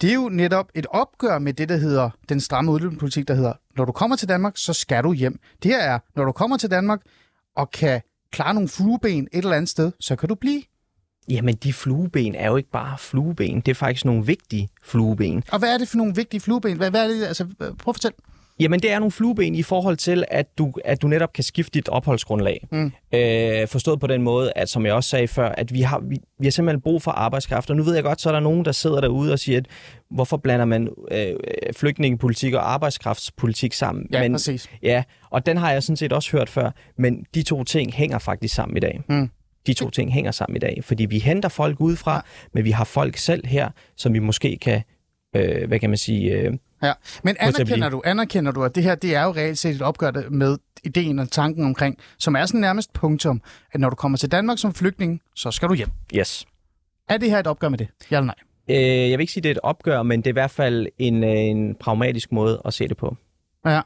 det 0.01 0.09
er 0.09 0.13
jo 0.13 0.29
netop 0.29 0.71
et 0.75 0.85
opgør 0.89 1.39
med 1.39 1.53
det, 1.53 1.69
der 1.69 1.77
hedder 1.77 2.09
den 2.29 2.39
stramme 2.39 2.71
udlændingepolitik, 2.71 3.27
der 3.27 3.33
hedder, 3.33 3.53
når 3.77 3.85
du 3.85 3.91
kommer 3.91 4.15
til 4.15 4.29
Danmark, 4.29 4.53
så 4.57 4.73
skal 4.73 5.03
du 5.03 5.13
hjem. 5.13 5.39
Det 5.63 5.71
her 5.71 5.79
er, 5.79 5.99
når 6.15 6.25
du 6.25 6.31
kommer 6.31 6.57
til 6.57 6.71
Danmark 6.71 7.01
og 7.55 7.71
kan 7.71 8.01
klare 8.31 8.53
nogle 8.53 8.69
flueben 8.69 9.27
et 9.33 9.37
eller 9.37 9.55
andet 9.55 9.69
sted, 9.69 9.91
så 9.99 10.15
kan 10.15 10.29
du 10.29 10.35
blive. 10.35 10.61
Jamen, 11.29 11.55
de 11.55 11.73
flueben 11.73 12.35
er 12.35 12.47
jo 12.47 12.55
ikke 12.55 12.71
bare 12.71 12.97
flueben. 12.97 13.61
Det 13.61 13.71
er 13.71 13.75
faktisk 13.75 14.05
nogle 14.05 14.25
vigtige 14.25 14.69
flueben. 14.83 15.43
Og 15.51 15.59
hvad 15.59 15.73
er 15.73 15.77
det 15.77 15.87
for 15.87 15.97
nogle 15.97 16.15
vigtige 16.15 16.41
flueben? 16.41 16.77
Hvad, 16.77 16.89
hvad 16.89 17.03
er 17.03 17.07
det? 17.07 17.25
Altså, 17.25 17.45
prøv 17.59 17.71
at 17.71 17.95
fortælle. 17.95 18.15
Jamen, 18.59 18.79
det 18.79 18.91
er 18.91 18.99
nogle 18.99 19.11
flueben 19.11 19.55
i 19.55 19.63
forhold 19.63 19.97
til, 19.97 20.23
at 20.27 20.57
du, 20.57 20.73
at 20.85 21.01
du 21.01 21.07
netop 21.07 21.33
kan 21.33 21.43
skifte 21.43 21.71
dit 21.71 21.89
opholdsgrundlag. 21.89 22.67
Mm. 22.71 22.91
Øh, 23.13 23.67
forstået 23.67 23.99
på 23.99 24.07
den 24.07 24.21
måde, 24.21 24.51
at 24.55 24.69
som 24.69 24.85
jeg 24.85 24.93
også 24.93 25.09
sagde 25.09 25.27
før, 25.27 25.49
at 25.49 25.73
vi 25.73 25.81
har, 25.81 25.99
vi, 25.99 26.17
vi 26.39 26.45
har 26.45 26.51
simpelthen 26.51 26.81
brug 26.81 27.01
for 27.01 27.11
arbejdskraft. 27.11 27.69
Og 27.69 27.75
nu 27.75 27.83
ved 27.83 27.93
jeg 27.93 28.03
godt, 28.03 28.21
så 28.21 28.29
er 28.29 28.33
der 28.33 28.39
nogen, 28.39 28.65
der 28.65 28.71
sidder 28.71 29.01
derude 29.01 29.33
og 29.33 29.39
siger, 29.39 29.57
at 29.57 29.65
hvorfor 30.09 30.37
blander 30.37 30.65
man 30.65 30.89
øh, 31.11 31.33
flygtningepolitik 31.75 32.53
og 32.53 32.73
arbejdskraftspolitik 32.73 33.73
sammen? 33.73 34.07
Ja, 34.13 34.21
Men, 34.21 34.31
præcis. 34.31 34.69
Ja, 34.83 35.03
og 35.29 35.45
den 35.45 35.57
har 35.57 35.71
jeg 35.71 35.83
sådan 35.83 35.97
set 35.97 36.13
også 36.13 36.31
hørt 36.31 36.49
før. 36.49 36.71
Men 36.97 37.25
de 37.35 37.43
to 37.43 37.63
ting 37.63 37.93
hænger 37.93 38.19
faktisk 38.19 38.55
sammen 38.55 38.77
i 38.77 38.79
dag. 38.79 39.01
Mm. 39.09 39.29
De 39.67 39.73
to 39.73 39.89
ting 39.89 40.13
hænger 40.13 40.31
sammen 40.31 40.55
i 40.55 40.59
dag, 40.59 40.79
fordi 40.83 41.05
vi 41.05 41.19
henter 41.19 41.49
folk 41.49 41.81
udefra, 41.81 42.13
ja. 42.13 42.21
men 42.53 42.63
vi 42.63 42.71
har 42.71 42.83
folk 42.83 43.17
selv 43.17 43.47
her, 43.47 43.69
som 43.97 44.13
vi 44.13 44.19
måske 44.19 44.57
kan, 44.61 44.81
øh, 45.35 45.67
hvad 45.67 45.79
kan 45.79 45.89
man 45.89 45.97
sige, 45.97 46.31
øh, 46.31 46.53
Ja, 46.83 46.93
men 47.23 47.35
anerkender 47.39 47.89
du, 47.89 48.01
anerkender 48.05 48.51
du, 48.51 48.63
at 48.63 48.75
det 48.75 48.83
her 48.83 48.95
det 48.95 49.15
er 49.15 49.23
jo 49.23 49.31
reelt 49.31 49.57
set 49.57 49.75
et 49.75 49.81
opgør 49.81 50.29
med 50.29 50.57
ideen 50.83 51.19
og 51.19 51.31
tanken 51.31 51.65
omkring, 51.65 51.97
som 52.17 52.35
er 52.35 52.45
sådan 52.45 52.61
nærmest 52.61 52.93
punktum, 52.93 53.41
at 53.71 53.79
når 53.79 53.89
du 53.89 53.95
kommer 53.95 54.17
til 54.17 54.31
Danmark 54.31 54.57
som 54.57 54.73
flygtning, 54.73 55.21
så 55.35 55.51
skal 55.51 55.69
du 55.69 55.73
hjem. 55.73 55.89
Yes. 56.15 56.45
Er 57.09 57.17
det 57.17 57.29
her 57.29 57.39
et 57.39 57.47
opgør 57.47 57.69
med 57.69 57.77
det? 57.77 57.87
Ja 58.11 58.17
eller 58.17 58.25
nej? 58.25 58.35
Øh, 58.69 59.09
jeg 59.09 59.17
vil 59.17 59.19
ikke 59.19 59.33
sige, 59.33 59.43
det 59.43 59.49
er 59.49 59.53
et 59.53 59.59
opgør, 59.63 60.03
men 60.03 60.19
det 60.19 60.27
er 60.27 60.31
i 60.31 60.33
hvert 60.33 60.51
fald 60.51 60.87
en, 60.97 61.23
øh, 61.23 61.29
en 61.29 61.75
pragmatisk 61.75 62.31
måde 62.31 62.61
at 62.65 62.73
se 62.73 62.87
det 62.87 62.97
på. 62.97 63.17
Ja. 63.65 63.81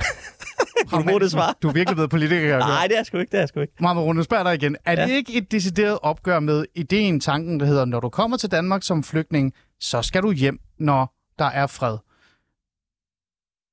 du 0.90 1.02
må 1.12 1.18
det 1.18 1.30
svar. 1.30 1.56
Du 1.62 1.68
er 1.68 1.72
virkelig 1.72 1.96
blevet 1.96 2.10
politiker. 2.10 2.58
Nej, 2.58 2.86
det 2.86 2.98
er 2.98 3.02
sgu 3.02 3.18
ikke. 3.18 3.32
Det 3.32 3.40
er 3.40 3.46
sgu 3.46 3.60
ikke. 3.60 3.72
Mamma 3.80 4.02
Rune, 4.02 4.24
spørger 4.24 4.44
dig 4.44 4.54
igen. 4.54 4.76
Er 4.84 5.00
ja. 5.00 5.06
det 5.06 5.12
ikke 5.12 5.32
et 5.32 5.52
decideret 5.52 5.98
opgør 6.02 6.40
med 6.40 6.64
ideen, 6.74 7.20
tanken, 7.20 7.60
der 7.60 7.66
hedder, 7.66 7.84
når 7.84 8.00
du 8.00 8.08
kommer 8.08 8.36
til 8.36 8.50
Danmark 8.50 8.82
som 8.82 9.02
flygtning, 9.02 9.52
så 9.80 10.02
skal 10.02 10.22
du 10.22 10.32
hjem, 10.32 10.60
når 10.78 11.14
der 11.38 11.44
er 11.44 11.66
fred? 11.66 11.96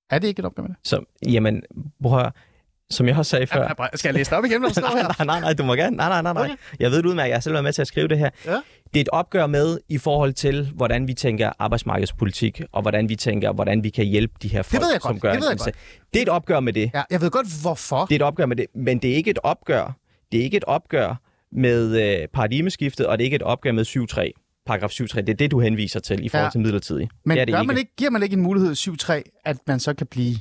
Er 0.10 0.20
det 0.20 0.28
ikke 0.28 0.40
et 0.40 0.46
opgør 0.46 0.64
med 0.64 0.70
det? 0.70 0.78
Så, 0.84 1.04
jamen, 1.28 1.62
prøv 2.04 2.32
som 2.90 3.08
jeg 3.08 3.18
også 3.18 3.30
sagde 3.30 3.48
før... 3.48 3.62
Ja, 3.80 3.88
skal 3.98 4.10
jeg 4.10 4.14
læse 4.16 4.30
det 4.30 4.38
op 4.38 4.46
igen, 4.46 4.62
når 4.62 4.70
står 4.70 4.98
her? 4.98 5.04
nej, 5.04 5.26
nej, 5.26 5.40
nej, 5.40 5.54
du 5.54 5.64
må 5.64 5.76
gerne. 5.76 5.98
Nej, 5.98 6.10
nej, 6.10 6.22
nej, 6.22 6.34
nej. 6.34 6.44
Okay. 6.44 6.56
Jeg 6.80 6.92
ved 6.92 6.98
det 6.98 7.06
udmærket, 7.06 7.30
jeg 7.30 7.36
har 7.36 7.42
selv 7.42 7.54
været 7.54 7.64
med 7.64 7.74
til 7.74 7.82
at 7.82 7.88
skrive 7.88 8.08
det 8.08 8.18
her. 8.18 8.30
Ja. 8.46 8.52
Det 8.94 8.96
er 8.96 9.02
et 9.02 9.10
opgør 9.10 9.48
med 9.48 9.80
i 9.90 9.98
forhold 9.98 10.34
til, 10.34 10.72
hvordan 10.76 11.08
vi 11.08 11.14
tænker 11.14 11.52
arbejdsmarkedspolitik, 11.60 12.62
og 12.72 12.82
hvordan 12.82 13.10
vi 13.10 13.16
tænker, 13.16 13.54
hvordan 13.54 13.84
vi 13.84 13.90
kan 13.90 14.06
hjælpe 14.06 14.34
de 14.42 14.48
her 14.48 14.62
folk, 14.62 14.72
det 14.72 14.82
ved 14.82 14.92
jeg 14.94 15.02
godt. 15.02 15.12
som 15.12 15.20
gør 15.20 15.32
det 15.32 15.42
ved 15.42 15.48
jeg 15.50 15.58
godt. 15.58 15.76
Det 16.14 16.20
er 16.20 16.24
et 16.24 16.30
opgør 16.30 16.60
med 16.60 16.74
det. 16.74 16.92
Ja, 16.94 17.04
jeg 17.12 17.22
ved 17.22 17.30
godt, 17.32 17.48
hvorfor. 17.62 18.06
Det 18.06 18.12
er 18.12 18.16
et 18.16 18.22
opgør 18.22 18.46
med 18.46 18.56
det, 18.56 18.66
men 18.76 19.00
det 19.00 19.12
er 19.12 19.16
ikke 19.16 19.30
et 19.30 19.40
opgør. 19.44 19.98
Det 20.32 20.40
er 20.40 20.44
ikke 20.44 20.58
et 20.58 20.64
opgør 20.64 21.16
med 21.52 22.02
øh, 22.22 22.28
paradigmeskiftet, 22.28 23.06
og 23.08 23.18
det 23.18 23.24
er 23.24 23.26
ikke 23.26 23.36
et 23.36 23.42
opgør 23.44 23.72
med 23.72 23.86
7-3. 24.32 24.47
Paragraf 24.68 24.90
7.3. 24.92 25.22
Det 25.22 25.30
er 25.30 25.34
det, 25.34 25.52
du 25.52 25.60
henviser 25.60 26.00
til 26.00 26.26
i 26.26 26.30
forhold 26.30 26.46
Ja. 26.46 26.50
til 26.52 26.60
midlertidig. 26.62 27.10
Men 27.26 27.38
det 27.38 27.48
det 27.48 27.54
gør 27.54 27.60
ikke. 27.62 27.68
man 27.68 27.78
ikke, 27.78 27.92
giver 27.98 28.12
man 28.12 28.24
ikke 28.24 28.34
en 28.34 28.42
mulighed 28.42 28.72
i 28.72 28.90
7.3, 28.90 29.22
at 29.46 29.58
man 29.68 29.80
så 29.80 29.94
kan 29.94 30.08
blive 30.08 30.36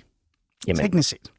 Jamen, 0.67 0.81
teknisk 0.81 1.09
set? 1.09 1.31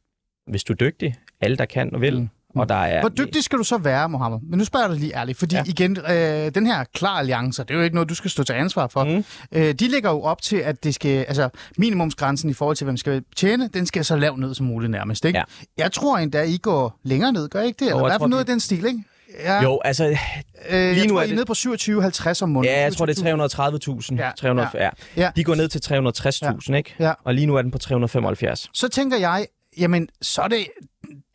hvis 0.48 0.63
du 0.63 0.74
er 0.74 0.77
dygtig, 0.77 1.15
alle 1.41 1.58
der 1.58 1.65
kan 1.65 1.96
og 1.96 2.01
vil, 2.01 2.29
Mm. 2.56 2.60
og 2.60 2.70
der 2.70 2.75
er... 2.75 3.00
Hvor 3.00 3.10
dygtig 3.10 3.44
skal 3.44 3.60
du 3.60 3.63
så 3.63 3.77
være, 3.77 4.10
Mohammed? 4.10 4.39
Men 4.50 4.58
nu 4.60 4.65
spørger 4.65 4.86
jeg 4.86 4.91
dig 4.91 5.00
lige 5.00 5.15
ærligt, 5.15 5.38
fordi 5.38 5.56
ja. 5.56 5.63
Igen, 5.67 5.98
øh, 5.98 6.56
den 6.56 6.65
her 6.67 6.84
klar 6.94 7.20
alliance, 7.20 7.63
det 7.63 7.72
er 7.72 7.75
jo 7.75 7.82
ikke 7.82 7.96
noget, 7.96 8.10
du 8.10 8.15
skal 8.15 8.32
stå 8.32 8.44
til 8.44 8.53
ansvar 8.53 8.88
for. 8.88 9.03
Mm. 9.03 9.24
Øh, 9.51 9.74
de 9.74 9.88
lægger 9.88 10.10
jo 10.10 10.22
op 10.22 10.41
til, 10.41 10.56
at 10.58 10.84
det 10.84 10.96
skal, 10.96 11.25
altså 11.27 11.50
minimumsgrænsen 11.77 12.50
i 12.50 12.53
forhold 12.53 12.77
til, 12.77 12.86
hvem 12.86 12.98
skal 12.98 13.24
tjene, 13.36 13.67
den 13.74 13.86
skal 13.86 14.06
så 14.06 14.15
lav 14.15 14.36
ned 14.38 14.53
som 14.56 14.65
muligt 14.65 14.91
nærmest, 14.91 15.25
ikke? 15.25 15.39
Ja. 15.39 15.44
Jeg 15.77 15.91
tror 15.91 16.17
endda, 16.17 16.41
I 16.44 16.58
går 16.58 17.00
længere 17.03 17.32
ned, 17.34 17.50
gør 17.50 17.62
I 17.62 17.65
ikke 17.67 17.79
det? 17.79 17.86
Eller 17.88 17.98
jeg 17.98 18.06
i 18.06 18.10
hvert 18.10 18.22
fald 18.22 18.29
noget 18.29 18.39
af 18.44 18.46
den 18.46 18.60
stil, 18.60 18.86
ikke? 18.86 19.03
Ja, 19.39 19.62
Jo, 19.63 19.79
altså, 19.86 20.05
øh, 20.07 20.17
jeg 20.69 20.93
lige 20.93 21.07
nu 21.07 21.13
tror, 21.13 21.19
er 21.19 21.25
I 21.25 21.27
det- 21.27 21.36
nede 21.36 21.46
på 21.46 21.53
27-50 21.53 22.41
om 22.41 22.50
måneden. 22.50 22.75
ja, 22.75 22.81
jeg 22.81 22.93
tror, 22.93 23.05
det 23.05 23.19
er 23.19 23.22
330.000. 23.22 24.15
Ja, 24.17 24.25
Ja, 24.25 24.31
300, 24.38 24.69
ja. 24.74 24.84
ja. 24.84 24.89
Ja. 25.17 25.31
De 25.36 25.43
går 25.43 25.55
ned 25.55 25.67
til 25.67 25.81
360.000, 25.81 26.74
ikke? 26.75 26.96
Ja. 27.00 27.13
Og 27.24 27.34
lige 27.34 27.46
nu 27.48 27.55
er 27.55 27.62
den 27.62 27.72
på 27.72 27.77
375. 27.77 28.69
Så 28.74 28.88
tænker 28.88 29.17
jeg, 29.17 29.46
jamen, 29.77 30.07
så 30.22 30.41
er 30.41 30.48
det 30.48 30.67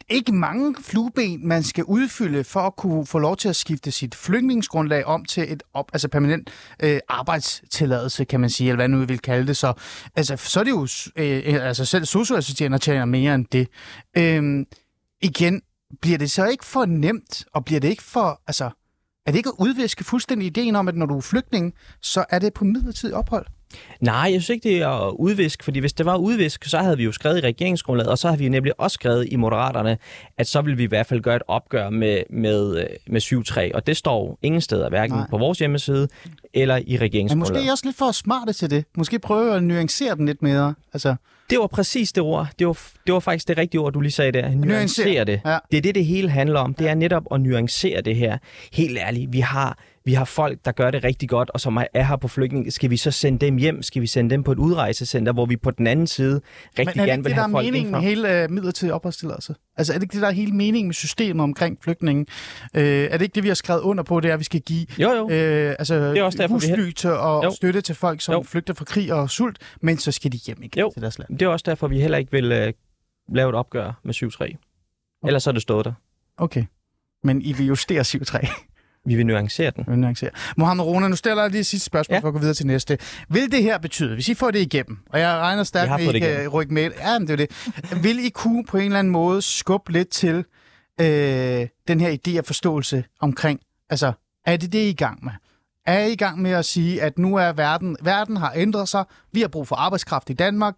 ikke 0.08 0.32
mange 0.32 0.74
flueben, 0.82 1.48
man 1.48 1.62
skal 1.62 1.84
udfylde 1.84 2.44
for 2.44 2.60
at 2.60 2.76
kunne 2.76 3.06
få 3.06 3.18
lov 3.18 3.36
til 3.36 3.48
at 3.48 3.56
skifte 3.56 3.90
sit 3.90 4.14
flygtningsgrundlag 4.14 5.04
om 5.06 5.24
til 5.24 5.52
et 5.52 5.62
op, 5.74 5.90
altså 5.92 6.08
permanent 6.08 6.50
øh, 6.82 7.00
arbejdstilladelse, 7.08 8.24
kan 8.24 8.40
man 8.40 8.50
sige, 8.50 8.68
eller 8.68 8.76
hvad 8.76 8.88
nu 8.88 8.98
vi 8.98 9.04
vil 9.04 9.18
kalde 9.18 9.46
det. 9.46 9.56
Så, 9.56 9.72
altså, 10.16 10.36
så 10.36 10.60
er 10.60 10.64
det 10.64 10.70
jo, 10.70 10.88
øh, 11.16 11.66
altså 11.66 11.84
selv 11.84 12.04
socioassistenter 12.04 12.78
tjener 12.78 13.04
mere 13.04 13.34
end 13.34 13.46
det. 13.52 13.68
Øhm, 14.18 14.64
igen, 15.22 15.62
bliver 16.00 16.18
det 16.18 16.30
så 16.30 16.46
ikke 16.46 16.64
for 16.64 16.84
nemt, 16.84 17.44
og 17.52 17.64
bliver 17.64 17.80
det 17.80 17.88
ikke 17.88 18.02
for, 18.02 18.42
altså, 18.46 18.70
er 19.26 19.30
det 19.30 19.36
ikke 19.36 19.48
at 19.48 19.54
udviske 19.58 20.04
fuldstændig 20.04 20.46
ideen 20.46 20.76
om, 20.76 20.88
at 20.88 20.96
når 20.96 21.06
du 21.06 21.16
er 21.16 21.20
flygtning, 21.20 21.74
så 22.00 22.24
er 22.30 22.38
det 22.38 22.54
på 22.54 22.64
midlertidig 22.64 23.14
ophold? 23.14 23.46
Nej, 24.00 24.14
jeg 24.14 24.42
synes 24.42 24.48
ikke, 24.50 24.68
det 24.68 24.82
er 24.82 24.88
at 25.08 25.14
udvisk, 25.18 25.62
fordi 25.62 25.78
hvis 25.80 25.92
det 25.92 26.06
var 26.06 26.16
udvisk, 26.16 26.64
så 26.64 26.78
havde 26.78 26.96
vi 26.96 27.04
jo 27.04 27.12
skrevet 27.12 27.38
i 27.38 27.40
regeringsgrundlaget, 27.40 28.10
og 28.10 28.18
så 28.18 28.28
har 28.28 28.36
vi 28.36 28.48
nemlig 28.48 28.80
også 28.80 28.94
skrevet 28.94 29.28
i 29.30 29.36
Moderaterne, 29.36 29.98
at 30.38 30.46
så 30.46 30.60
vil 30.62 30.78
vi 30.78 30.82
i 30.82 30.86
hvert 30.86 31.06
fald 31.06 31.20
gøre 31.20 31.36
et 31.36 31.42
opgør 31.48 31.90
med, 31.90 32.22
med, 32.30 32.78
øh, 32.78 32.86
med 33.06 33.20
7.3, 33.20 33.70
og 33.74 33.86
det 33.86 33.96
står 33.96 34.38
ingen 34.42 34.60
steder, 34.60 34.88
hverken 34.88 35.16
Nej. 35.16 35.26
På 35.30 35.38
vores 35.38 35.58
hjemmeside 35.58 36.08
eller 36.54 36.76
i 36.76 36.82
Men 36.88 37.00
regeringsgrundlaget. 37.00 37.54
måske 37.54 37.72
også 37.72 37.86
lidt 37.86 37.96
for 37.96 38.12
smarte 38.12 38.52
til 38.52 38.70
det. 38.70 38.84
Måske 38.96 39.18
prøve 39.18 39.54
at 39.56 39.62
nuancere 39.62 40.14
den 40.14 40.26
lidt 40.26 40.42
mere. 40.42 40.74
Altså, 40.92 41.14
Det 41.50 41.58
var 41.58 41.66
præcis 41.66 42.12
det 42.12 42.22
ord. 42.22 42.48
Det 42.58 42.66
var, 42.66 42.78
det 43.06 43.14
var 43.14 43.20
faktisk 43.20 43.48
det 43.48 43.58
rigtige 43.58 43.80
ord, 43.80 43.92
du 43.92 44.00
lige 44.00 44.12
sagde 44.12 44.32
der. 44.32 44.50
Nuancere 44.54 45.24
det. 45.24 45.40
Ja. 45.44 45.58
Det 45.70 45.76
er 45.76 45.82
det, 45.82 45.94
det 45.94 46.04
hele 46.04 46.28
handler 46.30 46.60
om. 46.60 46.74
Det 46.74 46.88
er 46.88 46.94
netop 46.94 47.22
at 47.30 47.40
nuancere 47.40 48.00
det 48.00 48.16
her. 48.16 48.38
Helt 48.72 48.98
ærligt, 48.98 49.32
vi 49.32 49.40
har, 49.40 49.78
vi 50.04 50.14
har 50.14 50.24
folk, 50.24 50.58
der 50.64 50.72
gør 50.72 50.90
det 50.90 51.04
rigtig 51.04 51.28
godt, 51.28 51.50
og 51.50 51.60
som 51.60 51.76
er- 51.76 51.84
er 51.94 52.04
her 52.04 52.16
på 52.16 52.28
flygtning. 52.28 52.72
Skal 52.72 52.90
vi 52.90 52.96
så 52.96 53.10
sende 53.10 53.46
dem 53.46 53.56
hjem? 53.56 53.82
Skal 53.82 54.02
vi 54.02 54.06
sende 54.06 54.30
dem 54.30 54.42
på 54.42 54.52
et 54.52 54.58
udrejsecenter, 54.58 55.32
hvor 55.32 55.46
vi 55.46 55.56
på 55.56 55.70
den 55.70 55.86
anden 55.86 56.06
side 56.06 56.34
rigtig 56.34 56.42
Men 56.76 56.88
er 56.88 56.92
det 56.92 56.96
gerne 56.96 57.12
ikke 57.12 57.16
vil 57.22 57.24
det, 57.30 57.36
der 57.36 57.42
er 57.42 57.46
have 57.46 57.52
folk 57.52 57.64
meningen 57.64 57.92
med 57.92 58.00
hele 58.00 58.42
øh, 58.42 58.50
midlertidig 58.50 58.94
opholdstilladelse? 58.94 59.54
Altså 59.76 59.92
er 59.92 59.96
det 59.98 60.02
ikke 60.02 60.12
det, 60.12 60.22
der 60.22 60.28
er 60.28 60.32
hele 60.32 60.52
meningen 60.52 60.88
med 60.88 60.94
systemet 60.94 61.42
omkring 61.44 61.78
flygtningen? 61.82 62.26
Øh, 62.74 62.82
er 62.84 63.16
det 63.16 63.22
ikke 63.22 63.34
det, 63.34 63.42
vi 63.42 63.48
har 63.48 63.54
skrevet 63.54 63.80
under 63.80 64.02
på, 64.04 64.20
det 64.20 64.28
er, 64.28 64.32
at 64.32 64.38
vi 64.38 64.44
skal 64.44 64.60
give 64.60 64.86
Jo, 64.98 65.10
jo. 65.10 65.30
øh, 65.30 65.74
altså, 65.78 65.94
Det 66.10 66.18
er 66.18 66.22
også 66.22 66.38
derfor, 66.38 66.54
husly 66.54 66.90
til 66.90 67.10
og 67.10 67.44
Jo. 67.44 67.50
støtte 67.50 67.80
til 67.80 67.94
folk, 67.94 68.20
som 68.20 68.32
Jo. 68.34 68.42
flygter 68.42 68.74
fra 68.74 68.84
krig 68.84 69.12
og 69.12 69.30
sult, 69.30 69.58
men 69.82 69.98
så 69.98 70.12
skal 70.12 70.32
de 70.32 70.36
hjem 70.46 70.62
igen 70.62 70.80
Jo. 70.80 70.90
til 70.92 71.02
deres 71.02 71.18
land. 71.18 71.38
Det 71.38 71.42
er 71.42 71.48
også 71.48 71.64
derfor, 71.66 71.88
vi 71.88 72.00
heller 72.00 72.18
ikke 72.18 72.32
vil 72.32 72.52
øh, 72.52 72.72
lave 73.34 73.48
et 73.48 73.54
opgør 73.54 74.00
med 74.04 74.14
7.3. 74.14 74.56
Ellers 75.26 75.46
er 75.46 75.52
det 75.52 75.62
stået 75.62 75.84
der. 75.84 75.92
Okay. 76.36 76.64
Men 77.24 77.42
I 77.42 77.52
vil 77.52 77.66
justere 77.66 78.00
7-3. 78.04 78.48
Vi 79.06 79.14
vil 79.14 79.26
nuancere 79.26 79.72
den. 79.76 79.84
vil 79.88 79.98
nuancere. 79.98 80.30
Mohammed 80.56 80.84
Rona, 80.84 81.08
nu 81.08 81.16
stiller 81.16 81.42
jeg 81.42 81.50
lige 81.50 81.64
sidste 81.64 81.86
spørgsmål, 81.86 82.14
ja. 82.14 82.20
For 82.20 82.28
at 82.28 82.34
gå 82.34 82.40
videre 82.40 82.54
til 82.54 82.66
næste. 82.66 82.98
Vil 83.28 83.52
det 83.52 83.62
her 83.62 83.78
betyde, 83.78 84.14
hvis 84.14 84.28
I 84.28 84.34
får 84.34 84.50
det 84.50 84.58
igennem, 84.58 84.98
og 85.10 85.20
jeg 85.20 85.36
regner 85.36 85.64
stærkt 85.64 86.00
Vi 86.00 86.06
med, 86.06 86.14
at 86.14 86.14
I 86.14 86.20
kan 86.20 86.48
rykke 86.48 86.74
med, 86.74 86.90
ja, 86.98 87.18
men 87.18 87.28
det 87.28 87.40
er 87.40 87.46
det. 87.46 88.02
Vil 88.02 88.24
I 88.24 88.28
kunne 88.28 88.64
på 88.64 88.76
en 88.76 88.84
eller 88.84 88.98
anden 88.98 89.12
måde 89.12 89.42
skubbe 89.42 89.92
lidt 89.92 90.08
til 90.08 90.44
øh, 91.00 91.68
den 91.88 92.00
her 92.00 92.16
idé 92.26 92.38
og 92.38 92.44
forståelse 92.44 93.04
omkring, 93.20 93.60
altså, 93.90 94.12
er 94.46 94.56
det 94.56 94.72
det, 94.72 94.78
I 94.78 94.86
er 94.86 94.88
i 94.88 94.92
gang 94.92 95.24
med? 95.24 95.32
Er 95.86 96.04
I 96.04 96.12
i 96.12 96.16
gang 96.16 96.42
med 96.42 96.50
at 96.50 96.64
sige, 96.64 97.02
at 97.02 97.18
nu 97.18 97.36
er 97.36 97.52
verden, 97.52 97.96
verden 98.02 98.36
har 98.36 98.52
ændret 98.56 98.88
sig, 98.88 99.04
vi 99.32 99.40
har 99.40 99.48
brug 99.48 99.68
for 99.68 99.76
arbejdskraft 99.76 100.30
i 100.30 100.32
Danmark, 100.32 100.74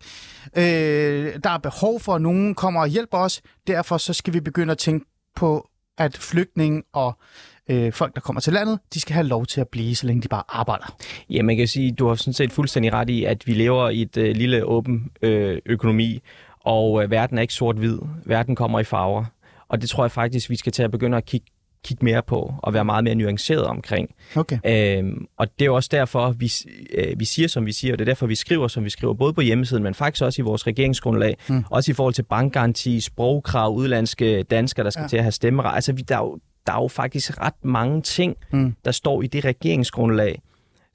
øh, 0.57 1.35
der 1.45 1.51
er 1.51 1.59
behov 1.59 2.01
for, 2.01 2.15
at 2.15 2.23
nogen 2.23 2.55
kommer 2.55 2.81
og 2.81 2.89
hjælper 2.89 3.19
os, 3.19 3.43
derfor 3.67 3.99
så 3.99 4.13
skal 4.13 4.35
vi 4.35 4.41
begynde 4.41 4.71
at 4.71 4.79
tænke 4.79 5.07
på, 5.37 5.69
at 5.99 6.17
flygtninge 6.17 6.83
og 6.93 7.19
øh, 7.69 7.93
folk, 7.93 8.15
der 8.15 8.21
kommer 8.21 8.41
til 8.41 8.53
landet, 8.53 8.79
de 8.95 9.01
skal 9.01 9.15
have 9.15 9.27
lov 9.27 9.47
til 9.47 9.61
at 9.61 9.69
blive, 9.69 9.95
så 9.95 10.07
længe 10.07 10.23
de 10.23 10.29
bare 10.29 10.43
arbejder. 10.49 10.97
Ja, 11.31 11.43
man 11.43 11.57
kan 11.57 11.69
sige, 11.69 11.93
du 11.93 12.09
har 12.09 12.15
sådan 12.15 12.33
set 12.33 12.53
fuldstændig 12.53 12.93
ret 12.93 13.11
i, 13.11 13.25
at 13.25 13.47
vi 13.47 13.53
lever 13.53 13.89
i 13.89 14.03
et 14.03 14.17
øh, 14.17 14.37
lille 14.37 14.65
åben 14.65 15.11
øh, 15.23 15.59
økonomi, 15.67 16.21
og 16.61 17.03
øh, 17.05 17.11
verden 17.11 17.39
er 17.39 17.43
ikke 17.43 17.55
sort-hvid. 17.55 17.99
Verden 18.25 18.57
kommer 18.57 18.81
i 18.81 18.85
farver. 18.85 19.25
Og 19.69 19.81
det 19.83 19.91
tror 19.91 20.05
jeg 20.05 20.11
faktisk, 20.11 20.51
vi 20.51 20.57
skal 20.57 20.73
til 20.73 20.83
at 20.83 20.91
begynde 20.91 21.17
at 21.17 21.25
kigge, 21.25 21.47
kigge 21.85 22.05
mere 22.05 22.23
på, 22.23 22.55
og 22.63 22.75
være 22.75 22.85
meget 22.85 23.05
mere 23.05 23.15
nuanceret 23.15 23.65
omkring. 23.65 24.11
Okay. 24.37 24.59
Øhm, 24.99 25.27
og 25.37 25.47
det 25.59 25.63
er 25.65 25.67
jo 25.67 25.75
også 25.75 25.89
derfor, 25.93 26.31
vi, 26.31 26.53
øh, 26.95 27.21
vi 27.21 27.25
siger, 27.25 27.49
som 27.49 27.67
vi 27.67 27.73
siger, 27.73 27.95
og 27.95 27.99
det 27.99 28.05
er 28.05 28.11
derfor, 28.11 28.27
vi 28.27 28.35
skriver, 28.35 28.69
som 28.69 28.85
vi 28.85 28.91
skriver, 28.91 29.15
både 29.15 29.33
på 29.33 29.41
hjemmesiden, 29.41 29.83
men 29.83 29.95
faktisk 29.95 30.23
også 30.25 30.43
i 30.43 30.45
vores 30.45 30.67
regeringsgrundlag, 30.67 31.37
Mm. 31.49 31.65
også 31.71 31.91
i 31.91 31.95
forhold 31.95 32.15
til 32.15 32.23
bankgaranti, 32.23 33.01
sprogkrav, 33.01 33.75
udlandske 33.75 34.43
danskere, 34.43 34.85
der 34.85 34.91
skal 34.91 35.03
ja. 35.03 35.09
til 35.09 35.17
at 35.17 35.23
have 35.23 35.33
stemmeret. 35.33 35.75
Altså, 35.75 35.93
vi, 35.93 36.03
der, 36.03 36.15
er 36.15 36.21
jo, 36.21 36.39
der 36.67 36.73
er 36.73 36.83
jo 36.83 36.89
faktisk 36.89 37.41
ret 37.41 37.65
mange 37.65 38.03
ting, 38.03 38.37
Mm. 38.53 38.75
der 38.85 38.93
står 38.93 39.23
i 39.23 39.27
det 39.27 39.45
regeringsgrundlag, 39.45 40.43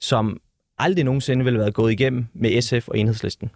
som 0.00 0.40
aldrig 0.78 1.04
nogensinde 1.04 1.44
ville 1.44 1.58
have 1.58 1.62
været 1.64 1.74
gået 1.74 1.92
igennem 1.92 2.26
med 2.34 2.62
SF 2.62 2.88
og 2.88 2.98
Enhedslisten. 2.98 3.50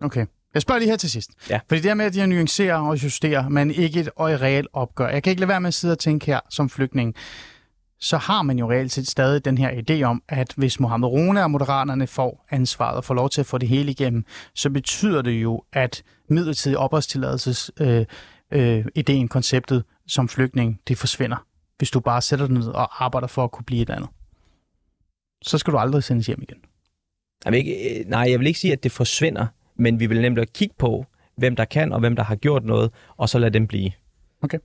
Okay. 0.00 0.26
Jeg 0.54 0.62
spørger 0.62 0.78
lige 0.78 0.90
her 0.90 0.96
til 0.96 1.10
sidst. 1.10 1.30
Ja. 1.50 1.60
Fordi 1.68 1.80
det 1.80 1.90
her 1.90 1.94
med, 1.94 2.04
at 2.04 2.14
de 2.14 2.26
nuancerer 2.26 2.76
og 2.76 3.02
justerer, 3.04 3.48
men 3.48 3.70
ikke 3.70 4.00
et 4.00 4.08
og 4.16 4.40
reelt 4.40 4.68
opgør. 4.72 5.08
Jeg 5.08 5.22
kan 5.22 5.30
ikke 5.30 5.40
lade 5.40 5.48
være 5.48 5.60
med 5.60 5.68
at 5.68 5.74
sidde 5.74 5.92
og 5.92 5.98
tænke 5.98 6.26
her 6.26 6.40
som 6.50 6.68
flygtning. 6.70 7.14
Så 8.00 8.16
har 8.16 8.42
man 8.42 8.58
jo 8.58 8.70
reelt 8.70 8.92
set 8.92 9.06
stadig 9.08 9.44
den 9.44 9.58
her 9.58 9.70
idé 9.70 10.02
om, 10.02 10.22
at 10.28 10.52
hvis 10.56 10.80
Mohammed 10.80 11.08
Rune 11.08 11.42
og 11.44 11.50
Moderaterne 11.50 12.06
får 12.06 12.46
ansvaret 12.50 12.96
og 12.96 13.04
får 13.04 13.14
lov 13.14 13.30
til 13.30 13.40
at 13.40 13.46
få 13.46 13.58
det 13.58 13.68
hele 13.68 13.90
igennem, 13.90 14.24
så 14.54 14.70
betyder 14.70 15.22
det 15.22 15.30
jo, 15.32 15.62
at 15.72 16.02
midlertidig 16.28 16.78
opholdstilladelses 16.78 17.70
øh, 17.80 18.04
øh, 18.52 18.84
ideen, 18.94 19.28
konceptet 19.28 19.84
som 20.06 20.28
flygtning, 20.28 20.80
det 20.88 20.98
forsvinder. 20.98 21.46
Hvis 21.78 21.90
du 21.90 22.00
bare 22.00 22.22
sætter 22.22 22.46
dig 22.46 22.54
ned 22.54 22.66
og 22.66 23.04
arbejder 23.04 23.26
for 23.26 23.44
at 23.44 23.50
kunne 23.50 23.64
blive 23.64 23.82
et 23.82 23.90
andet. 23.90 24.08
Så 25.42 25.58
skal 25.58 25.72
du 25.72 25.78
aldrig 25.78 26.04
sendes 26.04 26.26
hjem 26.26 26.42
igen. 26.42 26.58
Jamen, 27.44 27.58
ikke, 27.58 28.00
øh, 28.00 28.06
nej, 28.06 28.30
jeg 28.30 28.38
vil 28.38 28.46
ikke 28.46 28.60
sige, 28.60 28.72
at 28.72 28.82
det 28.82 28.92
forsvinder, 28.92 29.46
men 29.76 30.00
vi 30.00 30.06
vil 30.06 30.20
nemlig 30.20 30.52
kigge 30.52 30.74
på, 30.78 31.06
hvem 31.36 31.56
der 31.56 31.64
kan 31.64 31.92
og 31.92 32.00
hvem 32.00 32.16
der 32.16 32.22
har 32.22 32.36
gjort 32.36 32.64
noget, 32.64 32.90
og 33.16 33.28
så 33.28 33.38
lade 33.38 33.54
dem 33.54 33.66
blive. 33.66 33.92
Okay. 34.42 34.58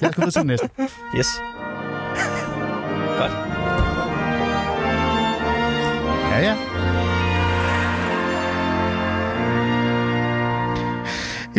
Lad 0.00 0.10
os 0.10 0.16
gå 0.16 0.20
videre 0.20 0.30
til 0.30 0.46
næste. 0.46 0.70
Yes. 1.16 1.26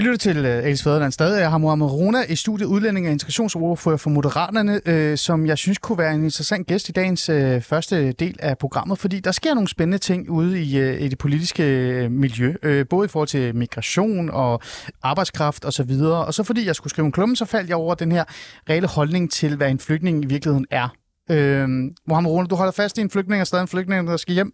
Lytter 0.05 0.17
til 0.17 0.39
uh, 0.39 0.45
Alice 0.45 0.83
Fæderland 0.83 1.12
stadig. 1.12 1.39
Jeg 1.39 1.50
har 1.50 1.57
Mohamed 1.57 1.85
Rona 1.85 2.24
i 2.29 2.35
studiet, 2.35 2.67
udlænding 2.67 3.05
og 3.05 3.12
integrationsordfører 3.12 3.97
for 3.97 4.09
Moderaterne, 4.09 4.81
øh, 4.85 5.17
som 5.17 5.45
jeg 5.45 5.57
synes 5.57 5.77
kunne 5.77 5.97
være 5.97 6.13
en 6.13 6.24
interessant 6.24 6.67
gæst 6.67 6.89
i 6.89 6.91
dagens 6.91 7.29
øh, 7.29 7.62
første 7.62 8.12
del 8.12 8.35
af 8.39 8.57
programmet, 8.57 9.00
fordi 9.00 9.19
der 9.19 9.31
sker 9.31 9.53
nogle 9.53 9.67
spændende 9.67 9.97
ting 9.97 10.29
ude 10.29 10.62
i, 10.62 10.77
øh, 10.77 11.01
i 11.01 11.07
det 11.07 11.17
politiske 11.17 11.63
øh, 11.63 12.12
miljø, 12.12 12.53
øh, 12.63 12.85
både 12.89 13.05
i 13.05 13.07
forhold 13.07 13.27
til 13.27 13.55
migration 13.55 14.29
og 14.29 14.62
arbejdskraft 15.03 15.65
osv. 15.65 15.81
Og, 15.81 15.97
så 15.97 16.24
og 16.27 16.33
så 16.33 16.43
fordi 16.43 16.65
jeg 16.67 16.75
skulle 16.75 16.91
skrive 16.91 17.05
en 17.05 17.12
klumme, 17.12 17.35
så 17.35 17.45
faldt 17.45 17.69
jeg 17.69 17.77
over 17.77 17.95
den 17.95 18.12
her 18.12 18.24
reelle 18.69 18.88
holdning 18.88 19.31
til, 19.31 19.55
hvad 19.55 19.69
en 19.69 19.79
flygtning 19.79 20.24
i 20.24 20.27
virkeligheden 20.27 20.65
er. 20.71 20.88
Øh, 21.31 21.67
Mohamed 22.07 22.31
Rona, 22.31 22.47
du 22.47 22.55
holder 22.55 22.71
fast 22.71 22.97
i 22.97 23.01
en 23.01 23.09
flygtning 23.09 23.41
og 23.41 23.47
stadig 23.47 23.62
en 23.62 23.67
flygtning, 23.67 24.07
der 24.07 24.17
skal 24.17 24.33
hjem. 24.33 24.51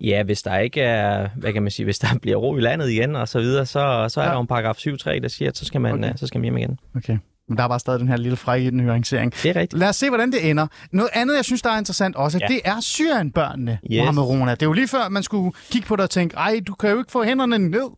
Ja, 0.00 0.22
hvis 0.22 0.42
der 0.42 0.58
ikke 0.58 0.80
er, 0.80 1.28
hvad 1.36 1.52
kan 1.52 1.62
man 1.62 1.70
sige, 1.70 1.84
hvis 1.84 1.98
der 1.98 2.08
bliver 2.22 2.36
ro 2.36 2.56
i 2.56 2.60
landet 2.60 2.88
igen 2.90 3.16
og 3.16 3.28
så 3.28 3.40
videre, 3.40 3.66
så, 3.66 4.06
så 4.08 4.20
er 4.20 4.24
Ja. 4.24 4.30
der 4.30 4.34
jo 4.36 4.40
en 4.40 4.46
paragraf 4.46 4.76
7.3, 4.76 5.20
der 5.20 5.28
siger, 5.28 5.48
at 5.48 5.56
så 5.56 5.64
skal 5.64 5.80
man, 5.80 5.92
Okay. 5.92 6.04
okay. 6.04 6.16
så 6.16 6.26
skal 6.26 6.38
man 6.38 6.44
hjem 6.44 6.56
igen. 6.56 6.78
Okay. 6.96 7.18
Men 7.48 7.58
der 7.58 7.64
er 7.64 7.68
bare 7.68 7.80
stadig 7.80 8.00
den 8.00 8.08
her 8.08 8.16
lille 8.16 8.36
frække 8.36 8.70
nuancering. 8.70 9.32
Det 9.42 9.44
er 9.46 9.56
rigtigt. 9.60 9.80
Lad 9.80 9.88
os 9.88 9.96
se, 9.96 10.08
hvordan 10.08 10.32
det 10.32 10.50
ender. 10.50 10.66
Noget 10.92 11.10
andet, 11.12 11.36
jeg 11.36 11.44
synes, 11.44 11.62
der 11.62 11.70
er 11.70 11.78
interessant 11.78 12.16
også, 12.16 12.38
ja. 12.40 12.46
Det 12.46 12.60
er 12.64 12.80
Syrien-børnene, 12.80 13.78
yes. 13.92 13.98
Mohammed 13.98 14.22
Rona. 14.22 14.50
Det 14.50 14.62
er 14.62 14.66
jo 14.66 14.72
lige 14.72 14.88
før, 14.88 15.08
man 15.08 15.22
skulle 15.22 15.52
kigge 15.70 15.86
på 15.88 15.96
det 15.96 16.02
og 16.02 16.10
tænke, 16.10 16.36
ej, 16.36 16.60
du 16.66 16.74
kan 16.74 16.90
jo 16.90 16.98
ikke 16.98 17.12
få 17.12 17.24
hænderne 17.24 17.58
ned. 17.58 17.88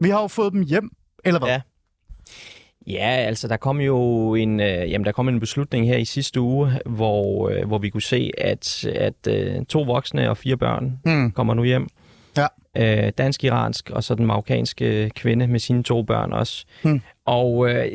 Vi 0.00 0.08
har 0.10 0.20
jo 0.20 0.28
fået 0.28 0.52
dem 0.52 0.62
hjem. 0.62 0.90
Eller 1.24 1.40
hvad? 1.40 1.48
Ja. 1.48 1.60
Ja, 2.90 3.08
altså 3.08 3.48
der 3.48 3.56
kom 3.56 3.80
jo 3.80 4.34
en, 4.34 4.60
øh, 4.60 4.90
jamen, 4.90 5.04
der 5.04 5.12
kom 5.12 5.28
en 5.28 5.40
beslutning 5.40 5.86
her 5.86 5.96
i 5.96 6.04
sidste 6.04 6.40
uge, 6.40 6.70
hvor, 6.86 7.48
øh, 7.48 7.66
hvor 7.66 7.78
vi 7.78 7.88
kunne 7.90 8.02
se, 8.02 8.30
at, 8.38 8.84
at 8.84 9.26
øh, 9.28 9.64
to 9.64 9.82
voksne 9.82 10.30
og 10.30 10.36
fire 10.36 10.56
børn 10.56 10.98
Mm. 11.04 11.30
kommer 11.30 11.54
nu 11.54 11.64
hjem. 11.64 11.88
Ja. 12.36 12.46
Øh, 12.76 13.12
dansk-iransk, 13.18 13.90
og 13.90 14.04
så 14.04 14.14
den 14.14 14.26
marokkanske 14.26 15.10
kvinde 15.10 15.46
med 15.46 15.60
sine 15.60 15.82
to 15.82 16.02
børn 16.02 16.32
også. 16.32 16.64
Hmm. 16.82 17.00
Og, 17.26 17.70
øh, 17.70 17.86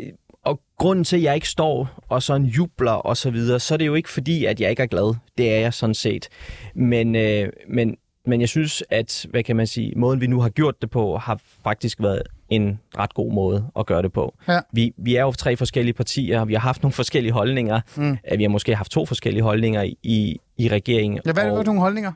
og 0.45 0.59
grunden 0.77 1.05
til, 1.05 1.17
at 1.17 1.23
jeg 1.23 1.35
ikke 1.35 1.49
står 1.49 1.89
og 2.09 2.23
sådan 2.23 2.47
jubler 2.47 2.91
og 2.91 3.17
så 3.17 3.29
videre, 3.31 3.59
så 3.59 3.73
er 3.73 3.77
det 3.77 3.85
jo 3.85 3.95
ikke 3.95 4.09
fordi, 4.09 4.45
at 4.45 4.61
jeg 4.61 4.69
ikke 4.69 4.83
er 4.83 4.87
glad. 4.87 5.15
Det 5.37 5.53
er 5.55 5.59
jeg 5.59 5.73
sådan 5.73 5.93
set. 5.95 6.29
Men, 6.75 7.15
øh, 7.15 7.49
men, 7.69 7.95
men 8.25 8.41
jeg 8.41 8.49
synes, 8.49 8.83
at 8.89 9.25
hvad 9.29 9.43
kan 9.43 9.55
man 9.55 9.67
sige, 9.67 9.93
måden 9.95 10.21
vi 10.21 10.27
nu 10.27 10.41
har 10.41 10.49
gjort 10.49 10.81
det 10.81 10.89
på, 10.89 11.17
har 11.17 11.39
faktisk 11.63 12.01
været 12.01 12.21
en 12.55 12.79
ret 12.97 13.13
god 13.13 13.33
måde 13.33 13.67
at 13.79 13.85
gøre 13.85 14.01
det 14.01 14.13
på. 14.13 14.35
Ja. 14.47 14.59
Vi, 14.71 14.93
vi 14.97 15.15
er 15.15 15.21
jo 15.21 15.31
tre 15.31 15.57
forskellige 15.57 15.93
partier, 15.93 16.39
og 16.39 16.47
vi 16.47 16.53
har 16.53 16.61
haft 16.61 16.83
nogle 16.83 16.93
forskellige 16.93 17.31
holdninger. 17.31 17.81
Mm. 17.95 18.17
Vi 18.37 18.43
har 18.43 18.49
måske 18.49 18.75
haft 18.75 18.91
to 18.91 19.05
forskellige 19.05 19.43
holdninger 19.43 19.83
i, 20.03 20.39
i 20.57 20.67
regeringen. 20.67 21.19
Ja, 21.25 21.31
hvad 21.31 21.43
er 21.43 21.47
det 21.47 21.57
for 21.57 21.63
nogle 21.63 21.81
holdninger? 21.81 22.11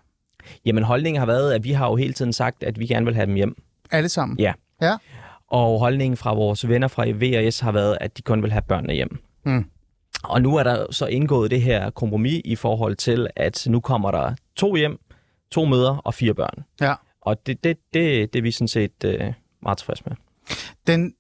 Jamen 0.65 0.84
holdningen 0.84 1.20
har 1.20 1.25
været, 1.25 1.53
at 1.53 1.63
vi 1.63 1.72
har 1.72 1.88
jo 1.89 1.96
hele 1.96 2.13
tiden 2.13 2.34
sagt, 2.34 2.63
at 2.63 2.79
vi 2.79 2.88
gerne 2.88 3.06
vil 3.06 3.15
have 3.15 3.25
dem 3.25 3.36
hjem. 3.36 3.56
Alle 3.91 4.10
sammen? 4.10 4.39
Ja. 4.39 4.53
Ja. 4.82 4.96
Og 5.48 5.79
holdningen 5.79 6.17
fra 6.17 6.34
vores 6.34 6.67
venner 6.67 6.88
fra 6.88 7.06
VRS 7.08 7.60
har 7.60 7.72
været, 7.72 7.98
at 8.01 8.17
de 8.17 8.22
kun 8.22 8.44
vil 8.44 8.51
have 8.51 8.62
børnene 8.62 8.94
hjem. 8.94 9.20
Mm. 9.46 9.65
Og 10.24 10.41
nu 10.41 10.56
er 10.56 10.63
der 10.63 10.86
så 10.91 11.06
indgået 11.06 11.51
det 11.51 11.62
her 11.62 11.89
kompromis 11.89 12.41
i 12.46 12.56
forhold 12.56 12.96
til, 12.96 13.27
at 13.36 13.67
nu 13.70 13.79
kommer 13.79 14.12
der 14.12 14.36
to 14.56 14.75
hjem, 14.75 15.00
to 15.51 15.65
møder 15.65 15.98
og 15.98 16.13
fire 16.13 16.34
børn. 16.34 16.63
Ja. 16.82 16.94
Og 17.22 17.48
det, 17.48 17.63
det, 17.63 17.77
det, 17.94 18.34
det 18.34 18.39
er 18.39 18.44
vi 18.44 18.51
sådan 18.51 18.67
set 18.67 19.03
øh, 19.06 19.34
meget 19.62 19.77
tilfredse 19.77 20.03
med. 20.06 20.15
Den 20.87 21.13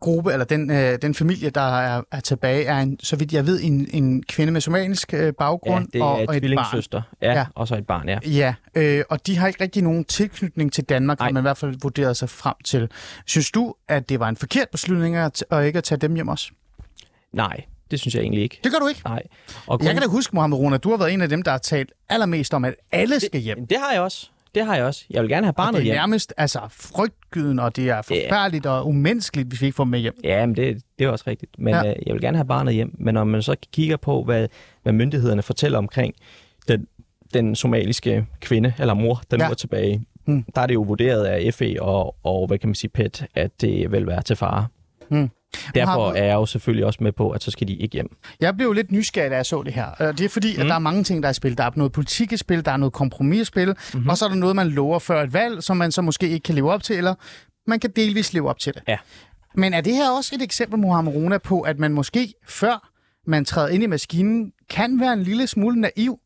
gruppe, 0.00 0.32
eller 0.32 0.44
den, 0.44 0.70
øh, 0.70 0.98
den 1.02 1.14
familie, 1.14 1.50
der 1.50 1.78
er, 1.80 2.02
er 2.12 2.20
tilbage, 2.20 2.64
er 2.64 2.78
en, 2.80 2.98
så 3.02 3.16
vidt 3.16 3.32
jeg 3.32 3.46
ved, 3.46 3.60
en, 3.62 3.88
en 3.92 4.22
kvinde 4.22 4.52
med 4.52 4.60
somalisk 4.60 5.14
øh, 5.14 5.32
baggrund 5.38 5.86
Ja, 5.94 5.98
det 5.98 6.00
er 6.00 6.04
og, 6.04 6.12
et 6.12 6.16
og 6.16 6.22
et 6.22 6.26
barn. 6.28 6.40
tvillingssøster. 6.40 7.02
Ja, 7.22 7.32
Ja. 7.32 7.46
og 7.54 7.68
så 7.68 7.74
et 7.76 7.86
barn, 7.86 8.08
ja. 8.08 8.18
Ja, 8.26 8.54
øh, 8.74 9.04
og 9.10 9.26
de 9.26 9.36
har 9.36 9.46
ikke 9.46 9.62
rigtig 9.64 9.82
nogen 9.82 10.04
tilknytning 10.04 10.72
til 10.72 10.84
Danmark, 10.84 11.18
har 11.18 11.24
Nej. 11.26 11.32
man 11.32 11.40
i 11.40 11.44
hvert 11.44 11.56
fald 11.58 11.76
vurderet 11.82 12.16
sig 12.16 12.28
frem 12.30 12.54
til. 12.64 12.88
Synes 13.26 13.50
du, 13.50 13.74
at 13.88 14.08
det 14.08 14.20
var 14.20 14.28
en 14.28 14.36
forkert 14.36 14.68
beslutning 14.72 15.16
at, 15.16 15.44
at 15.50 15.64
ikke 15.64 15.76
at 15.78 15.84
tage 15.84 15.98
dem 15.98 16.14
hjem 16.14 16.28
også? 16.28 16.50
Nej, 17.32 17.64
det 17.90 18.00
synes 18.00 18.14
jeg 18.14 18.22
egentlig 18.22 18.42
ikke. 18.42 18.60
Det 18.64 18.72
gør 18.72 18.78
du 18.78 18.86
ikke. 18.88 19.00
Nej. 19.04 19.22
Og 19.66 19.78
Jeg 19.84 19.92
kan 19.92 20.02
da 20.02 20.08
huske, 20.08 20.34
Mohammed 20.34 20.58
Rona, 20.58 20.76
du 20.76 20.90
har 20.90 20.96
været 20.96 21.12
en 21.12 21.20
af 21.22 21.28
dem, 21.28 21.42
der 21.42 21.50
har 21.50 21.58
talt 21.58 21.92
allermest 22.08 22.54
om, 22.54 22.64
at 22.64 22.74
alle 22.92 23.20
skal 23.20 23.40
hjem. 23.40 23.60
det, 23.60 23.70
det 23.70 23.78
har 23.78 23.92
jeg 23.92 24.00
også. 24.00 24.30
Det 24.54 24.66
har 24.66 24.76
jeg 24.76 24.84
også. 24.84 25.04
Jeg 25.10 25.22
vil 25.22 25.30
gerne 25.30 25.46
have 25.46 25.54
barnet 25.54 25.74
det 25.74 25.80
er 25.80 25.84
hjem. 25.84 25.94
nærmest 25.94 26.34
altså, 26.36 26.60
frygtgyden, 26.70 27.58
og 27.58 27.76
det 27.76 27.88
er 27.90 28.02
forfærdeligt 28.02 28.66
og 28.66 28.86
umenneskeligt, 28.86 29.48
hvis 29.48 29.60
vi 29.60 29.66
ikke 29.66 29.76
får 29.76 29.84
dem 29.84 29.90
med 29.90 29.98
hjem. 29.98 30.14
Ja, 30.24 30.46
men 30.46 30.56
det, 30.56 30.82
det 30.98 31.04
er 31.04 31.08
også 31.08 31.24
rigtigt. 31.26 31.58
Men 31.58 31.74
ja. 31.74 31.88
øh, 31.90 31.94
jeg 32.06 32.14
vil 32.14 32.20
gerne 32.22 32.36
have 32.36 32.46
barnet 32.46 32.74
hjem. 32.74 32.94
Men 32.98 33.14
når 33.14 33.24
man 33.24 33.42
så 33.42 33.56
kigger 33.72 33.96
på, 33.96 34.24
hvad, 34.24 34.48
hvad 34.82 34.92
myndighederne 34.92 35.42
fortæller 35.42 35.78
omkring 35.78 36.14
den, 36.68 36.86
den 37.34 37.54
somaliske 37.56 38.26
kvinde 38.40 38.72
eller 38.78 38.94
mor, 38.94 39.22
der 39.30 39.36
Ja. 39.40 39.44
nu 39.46 39.50
er 39.50 39.54
tilbage, 39.54 40.04
Hmm. 40.26 40.44
der 40.54 40.60
er 40.62 40.66
det 40.66 40.74
jo 40.74 40.82
vurderet 40.82 41.24
af 41.24 41.54
FE 41.54 41.76
og, 41.82 42.16
og 42.22 42.46
hvad 42.46 42.58
kan 42.58 42.68
man 42.68 42.74
sige, 42.74 42.90
PET, 42.90 43.26
at 43.34 43.60
det 43.60 43.92
vil 43.92 44.06
være 44.06 44.22
til 44.22 44.36
fare. 44.36 44.66
Hmm. 45.08 45.30
Derfor 45.74 46.12
er 46.12 46.24
jeg 46.24 46.34
jo 46.34 46.46
selvfølgelig 46.46 46.86
også 46.86 46.98
med 47.02 47.12
på, 47.12 47.30
at 47.30 47.42
så 47.42 47.50
skal 47.50 47.68
de 47.68 47.74
ikke 47.74 47.92
hjem. 47.92 48.16
Jeg 48.40 48.56
blev 48.56 48.66
jo 48.66 48.72
lidt 48.72 48.92
nysgerrig, 48.92 49.30
da 49.30 49.36
jeg 49.36 49.46
så 49.46 49.62
det 49.62 49.72
her. 49.72 49.88
Øh, 50.00 50.08
Det 50.08 50.20
er 50.20 50.28
fordi, 50.28 50.54
mm. 50.56 50.62
at 50.62 50.68
der 50.68 50.74
er 50.74 50.78
mange 50.78 51.04
ting, 51.04 51.22
der 51.22 51.28
er 51.28 51.30
i 51.30 51.34
spil. 51.34 51.58
Der 51.58 51.64
er 51.64 51.70
noget 51.76 51.92
politik 51.92 52.32
i 52.32 52.36
spil, 52.36 52.64
der 52.64 52.70
er 52.70 52.76
noget 52.76 52.92
kompromis 52.92 53.40
i 53.40 53.44
spil, 53.44 53.68
mm-hmm. 53.94 54.08
og 54.08 54.18
så 54.18 54.24
er 54.24 54.28
der 54.28 54.36
noget, 54.36 54.56
man 54.56 54.68
lover 54.68 54.98
før 54.98 55.22
et 55.22 55.32
valg, 55.32 55.62
som 55.62 55.76
man 55.76 55.92
så 55.92 56.02
måske 56.02 56.28
ikke 56.28 56.44
kan 56.44 56.54
leve 56.54 56.72
op 56.72 56.82
til, 56.82 56.96
eller 56.96 57.14
man 57.66 57.80
kan 57.80 57.90
delvis 57.96 58.32
leve 58.32 58.48
op 58.48 58.58
til 58.58 58.74
det. 58.74 58.82
Ja. 58.88 58.96
Men 59.54 59.74
er 59.74 59.80
det 59.80 59.94
her 59.94 60.10
også 60.10 60.34
et 60.34 60.42
eksempel, 60.42 60.78
Mohammed 60.78 61.12
Rona, 61.14 61.38
på, 61.38 61.60
at 61.60 61.78
man 61.78 61.92
måske 61.92 62.34
før 62.48 62.90
man 63.26 63.44
træder 63.44 63.68
ind 63.68 63.82
i 63.82 63.86
maskinen, 63.86 64.52
kan 64.70 65.00
være 65.00 65.12
en 65.12 65.22
lille 65.22 65.46
smule 65.46 65.80
naiv 65.80 66.18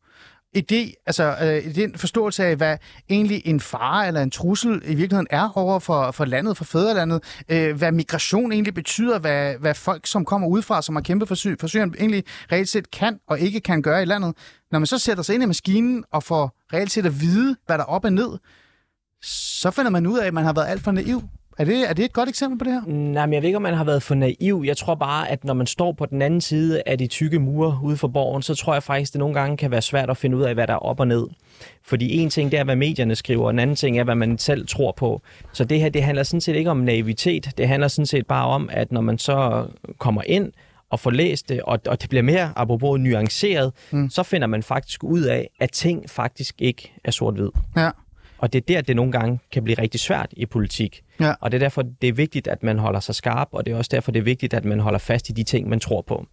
idé, 0.57 1.03
altså 1.05 1.35
øh, 1.41 1.65
i 1.65 1.71
den 1.71 1.95
forståelse 1.95 2.45
af, 2.45 2.55
hvad 2.55 2.77
egentlig 3.09 3.41
en 3.45 3.59
fare 3.59 4.07
eller 4.07 4.21
en 4.21 4.31
trussel 4.31 4.81
i 4.85 4.95
virkeligheden 4.95 5.27
er 5.29 5.57
over 5.57 5.79
for, 5.79 6.11
for 6.11 6.25
landet, 6.25 6.57
for 6.57 6.63
fædrelandet, 6.63 7.43
øh, 7.49 7.77
hvad 7.77 7.91
migration 7.91 8.51
egentlig 8.51 8.73
betyder, 8.73 9.19
hvad, 9.19 9.55
hvad 9.55 9.75
folk, 9.75 10.07
som 10.07 10.25
kommer 10.25 10.47
udefra, 10.47 10.81
som 10.81 10.95
har 10.95 11.01
kæmpet 11.01 11.27
for, 11.27 11.35
sy- 11.35 11.59
for 11.59 11.67
Syrien, 11.67 11.95
egentlig 11.99 12.23
reelt 12.51 12.69
set 12.69 12.91
kan 12.91 13.19
og 13.27 13.39
ikke 13.39 13.59
kan 13.59 13.81
gøre 13.81 14.01
i 14.01 14.05
landet. 14.05 14.35
Når 14.71 14.79
man 14.79 14.85
så 14.85 14.97
sætter 14.97 15.23
sig 15.23 15.33
ind 15.33 15.43
i 15.43 15.47
maskinen 15.47 16.03
og 16.11 16.23
får 16.23 16.55
reelt 16.73 16.91
set 16.91 17.05
at 17.05 17.21
vide, 17.21 17.55
hvad 17.65 17.77
der 17.77 17.83
er 17.83 17.87
op 17.87 18.05
og 18.05 18.13
ned, 18.13 18.37
så 19.23 19.71
finder 19.71 19.91
man 19.91 20.07
ud 20.07 20.19
af, 20.19 20.27
at 20.27 20.33
man 20.33 20.43
har 20.43 20.53
været 20.53 20.67
alt 20.67 20.81
for 20.81 20.91
naiv. 20.91 21.21
Er 21.59 21.65
det, 21.65 21.89
er 21.89 21.93
det 21.93 22.05
et 22.05 22.13
godt 22.13 22.29
eksempel 22.29 22.59
på 22.59 22.65
det 22.65 22.73
her? 22.73 22.81
Nej, 22.87 23.25
men 23.25 23.33
jeg 23.33 23.41
ved 23.41 23.47
ikke, 23.47 23.55
om 23.55 23.61
man 23.61 23.73
har 23.73 23.83
været 23.83 24.03
for 24.03 24.15
naiv. 24.15 24.63
Jeg 24.65 24.77
tror 24.77 24.95
bare, 24.95 25.29
at 25.29 25.43
når 25.43 25.53
man 25.53 25.67
står 25.67 25.91
på 25.91 26.05
den 26.05 26.21
anden 26.21 26.41
side 26.41 26.81
af 26.85 26.97
de 26.97 27.07
tykke 27.07 27.39
mure 27.39 27.79
ude 27.83 27.97
for 27.97 28.07
borgen, 28.07 28.41
så 28.41 28.55
tror 28.55 28.73
jeg 28.73 28.83
faktisk, 28.83 29.13
det 29.13 29.19
nogle 29.19 29.33
gange 29.33 29.57
kan 29.57 29.71
være 29.71 29.81
svært 29.81 30.09
at 30.09 30.17
finde 30.17 30.37
ud 30.37 30.41
af, 30.41 30.53
hvad 30.53 30.67
der 30.67 30.73
er 30.73 30.77
op 30.77 30.99
og 30.99 31.07
ned. 31.07 31.27
Fordi 31.83 32.17
en 32.17 32.29
ting, 32.29 32.51
det 32.51 32.59
er, 32.59 32.63
hvad 32.63 32.75
medierne 32.75 33.15
skriver, 33.15 33.43
og 33.43 33.49
en 33.49 33.59
anden 33.59 33.75
ting 33.75 33.99
er, 33.99 34.03
hvad 34.03 34.15
man 34.15 34.37
selv 34.37 34.67
tror 34.67 34.91
på. 34.91 35.21
Så 35.53 35.63
det 35.63 35.79
her, 35.79 35.89
det 35.89 36.03
handler 36.03 36.23
sådan 36.23 36.41
set 36.41 36.55
ikke 36.55 36.69
om 36.69 36.77
naivitet. 36.77 37.49
Det 37.57 37.67
handler 37.67 37.87
sådan 37.87 38.05
set 38.05 38.27
bare 38.27 38.47
om, 38.47 38.69
at 38.71 38.91
når 38.91 39.01
man 39.01 39.17
så 39.17 39.67
kommer 39.97 40.21
ind 40.25 40.51
og 40.89 40.99
får 40.99 41.11
læst 41.11 41.49
det, 41.49 41.61
og, 41.61 41.79
og 41.87 42.01
det 42.01 42.09
bliver 42.09 42.23
mere, 42.23 42.51
apropos 42.55 42.99
nuanceret, 42.99 43.73
mm. 43.91 44.09
så 44.09 44.23
finder 44.23 44.47
man 44.47 44.63
faktisk 44.63 45.03
ud 45.03 45.21
af, 45.21 45.49
at 45.59 45.71
ting 45.71 46.09
faktisk 46.09 46.55
ikke 46.61 46.93
er 47.03 47.11
sort-hvid. 47.11 47.49
Ja. 47.77 47.89
Og 48.37 48.53
det 48.53 48.61
er 48.61 48.65
der, 48.67 48.81
det 48.81 48.95
nogle 48.95 49.11
gange 49.11 49.39
kan 49.51 49.63
blive 49.63 49.77
rigtig 49.81 49.99
svært 49.99 50.29
i 50.31 50.45
politik. 50.45 51.03
Ja. 51.19 51.33
Og 51.41 51.51
det 51.51 51.57
er 51.57 51.65
derfor, 51.65 51.81
det 51.81 52.09
er 52.09 52.13
vigtigt, 52.13 52.47
at 52.47 52.63
man 52.63 52.79
holder 52.79 52.99
sig 52.99 53.15
skarp, 53.15 53.47
og 53.51 53.65
det 53.65 53.73
er 53.73 53.77
også 53.77 53.89
derfor, 53.93 54.11
det 54.11 54.19
er 54.19 54.23
vigtigt, 54.23 54.53
at 54.53 54.65
man 54.65 54.79
holder 54.79 54.99
fast 54.99 55.29
i 55.29 55.31
de 55.31 55.43
ting, 55.43 55.69
man 55.69 55.79
tror 55.79 56.01
på. 56.01 56.25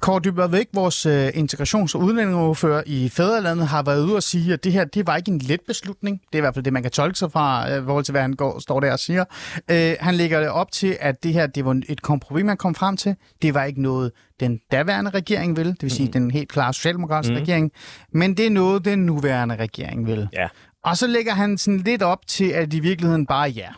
Kåre 0.00 0.20
Dybvad 0.20 0.64
vores 0.72 1.06
øh, 1.06 1.28
integrations- 1.28 1.94
og 1.94 2.00
udlændingeordfører 2.00 2.82
i 2.86 3.08
Fæderlandet, 3.08 3.68
har 3.68 3.82
været 3.82 4.04
ude 4.04 4.16
og 4.16 4.22
sige, 4.22 4.52
at 4.52 4.64
det 4.64 4.72
her, 4.72 4.84
det 4.84 5.06
var 5.06 5.16
ikke 5.16 5.30
en 5.30 5.38
let 5.38 5.60
beslutning. 5.66 6.20
Det 6.20 6.34
er 6.34 6.38
i 6.38 6.40
hvert 6.40 6.54
fald 6.54 6.64
det, 6.64 6.72
man 6.72 6.82
kan 6.82 6.90
tolke 6.90 7.18
sig 7.18 7.32
fra, 7.32 7.70
øh, 7.70 7.84
forhold 7.84 8.04
til, 8.04 8.12
hvad 8.12 8.22
han 8.22 8.32
går, 8.32 8.58
står 8.58 8.80
der 8.80 8.92
og 8.92 8.98
siger. 8.98 9.24
Øh, 9.70 9.94
han 10.00 10.14
lægger 10.14 10.40
det 10.40 10.48
op 10.48 10.72
til, 10.72 10.96
at 11.00 11.22
det 11.22 11.32
her, 11.32 11.46
det 11.46 11.64
var 11.64 11.80
et 11.88 12.02
kompromis, 12.02 12.44
man 12.44 12.56
kom 12.56 12.74
frem 12.74 12.96
til. 12.96 13.16
Det 13.42 13.54
var 13.54 13.64
ikke 13.64 13.82
noget, 13.82 14.12
den 14.40 14.60
daværende 14.72 15.10
regering 15.10 15.56
vil, 15.56 15.66
det 15.66 15.82
vil 15.82 15.90
sige, 15.90 16.08
den 16.12 16.30
helt 16.30 16.48
klare 16.48 16.72
socialdemokratiske 16.74 17.34
mm. 17.34 17.40
regering, 17.40 17.72
men 18.12 18.36
det 18.36 18.46
er 18.46 18.50
noget, 18.50 18.84
den 18.84 18.98
nuværende 18.98 19.56
regering 19.56 20.06
vil. 20.06 20.28
Ja. 20.32 20.48
Og 20.84 20.96
så 20.96 21.06
lægger 21.06 21.32
han 21.32 21.58
sådan 21.58 21.78
lidt 21.78 22.02
op 22.02 22.26
til, 22.26 22.50
at 22.50 22.74
i 22.74 22.80
virkeligheden 22.80 23.26
bare 23.26 23.48
er 23.48 23.52
ja. 23.52 23.68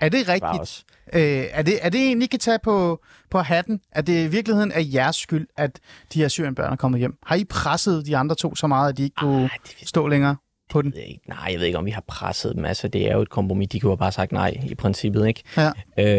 Er 0.00 0.08
det 0.08 0.28
rigtigt? 0.28 0.84
Øh, 1.12 1.46
er, 1.50 1.62
det, 1.62 1.78
er 1.82 1.88
det 1.88 2.10
en, 2.10 2.22
I 2.22 2.26
kan 2.26 2.40
tage 2.40 2.58
på, 2.62 3.00
på 3.30 3.38
hatten? 3.38 3.80
At 3.92 4.06
det 4.06 4.24
i 4.24 4.28
virkeligheden 4.28 4.72
er 4.72 4.80
jeres 4.80 5.16
skyld, 5.16 5.46
at 5.56 5.80
de 6.12 6.20
her 6.20 6.28
syrienbørn 6.28 6.72
er 6.72 6.76
kommet 6.76 6.98
hjem? 6.98 7.18
Har 7.26 7.36
I 7.36 7.44
presset 7.44 8.06
de 8.06 8.16
andre 8.16 8.34
to 8.34 8.54
så 8.54 8.66
meget, 8.66 8.88
at 8.88 8.96
de 8.96 9.02
ikke 9.02 9.16
kunne 9.16 9.42
Ej, 9.42 9.58
det 9.80 9.88
stå 9.88 10.06
længere 10.06 10.36
på 10.72 10.82
den? 10.82 10.94
Nej, 11.28 11.48
jeg 11.50 11.58
ved 11.58 11.66
ikke, 11.66 11.78
om 11.78 11.86
vi 11.86 11.90
har 11.90 12.04
presset 12.06 12.56
dem. 12.56 12.64
Altså, 12.64 12.88
det 12.88 13.10
er 13.10 13.14
jo 13.14 13.22
et 13.22 13.30
kompromis. 13.30 13.68
De 13.68 13.80
kunne 13.80 13.90
have 13.90 13.98
bare 13.98 14.12
sagt 14.12 14.32
nej 14.32 14.56
i 14.70 14.74
princippet, 14.74 15.26
ikke? 15.26 15.42
Ja. 15.56 15.70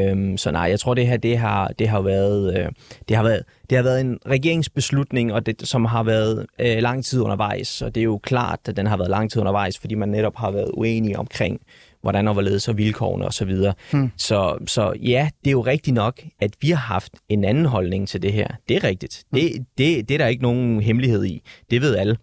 Øhm, 0.10 0.38
så 0.38 0.52
nej, 0.52 0.62
jeg 0.62 0.80
tror, 0.80 0.94
det 0.94 1.08
her 1.08 1.18
det 1.18 1.38
har, 1.38 1.68
det 1.68 1.88
har 1.88 2.02
været, 2.02 2.58
øh, 2.60 2.70
det 3.10 3.16
har 3.18 3.24
været, 3.24 3.44
det 3.70 3.78
har 3.78 3.84
været 3.84 4.02
en 4.02 4.20
regeringsbeslutning, 4.28 5.34
og 5.34 5.46
det, 5.46 5.68
som 5.68 5.86
har 5.86 6.04
været 6.04 6.46
øh, 6.60 6.78
lang 6.78 7.06
tid 7.06 7.22
undervejs. 7.22 7.82
Og 7.82 7.96
det 7.96 8.02
er 8.02 8.06
jo 8.06 8.18
klart, 8.18 8.60
at 8.66 8.78
den 8.78 8.88
har 8.88 8.98
været 8.98 9.10
lang 9.10 9.32
tid 9.32 9.42
undervejs, 9.42 9.80
fordi 9.80 9.96
man 9.96 10.10
netop 10.10 10.36
har 10.36 10.52
været 10.52 10.72
uenige 10.74 11.20
omkring, 11.20 11.60
hvordan 12.02 12.28
og 12.28 12.34
hvorledes 12.34 12.68
og 12.68 12.78
vilkårene 12.78 13.26
osv. 13.26 13.56
Hmm. 13.92 14.12
Så, 14.18 14.58
så 14.68 14.94
ja, 15.02 15.30
det 15.44 15.48
er 15.48 15.52
jo 15.52 15.62
rigtigt 15.62 15.94
nok, 15.94 16.22
at 16.42 16.52
vi 16.62 16.70
har 16.70 16.94
haft 16.94 17.14
en 17.30 17.44
anden 17.44 17.66
holdning 17.66 18.08
til 18.08 18.22
det 18.22 18.34
her. 18.34 18.48
Det 18.70 18.78
er 18.78 18.84
rigtigt. 18.84 19.24
Det, 19.34 19.66
det, 19.78 20.10
det 20.10 20.14
er 20.14 20.18
der 20.18 20.28
ikke 20.28 20.44
nogen 20.44 20.82
hemmelighed 20.82 21.26
i. 21.26 21.42
Det 21.72 21.82
ved 21.82 21.96
alle. 21.96 22.18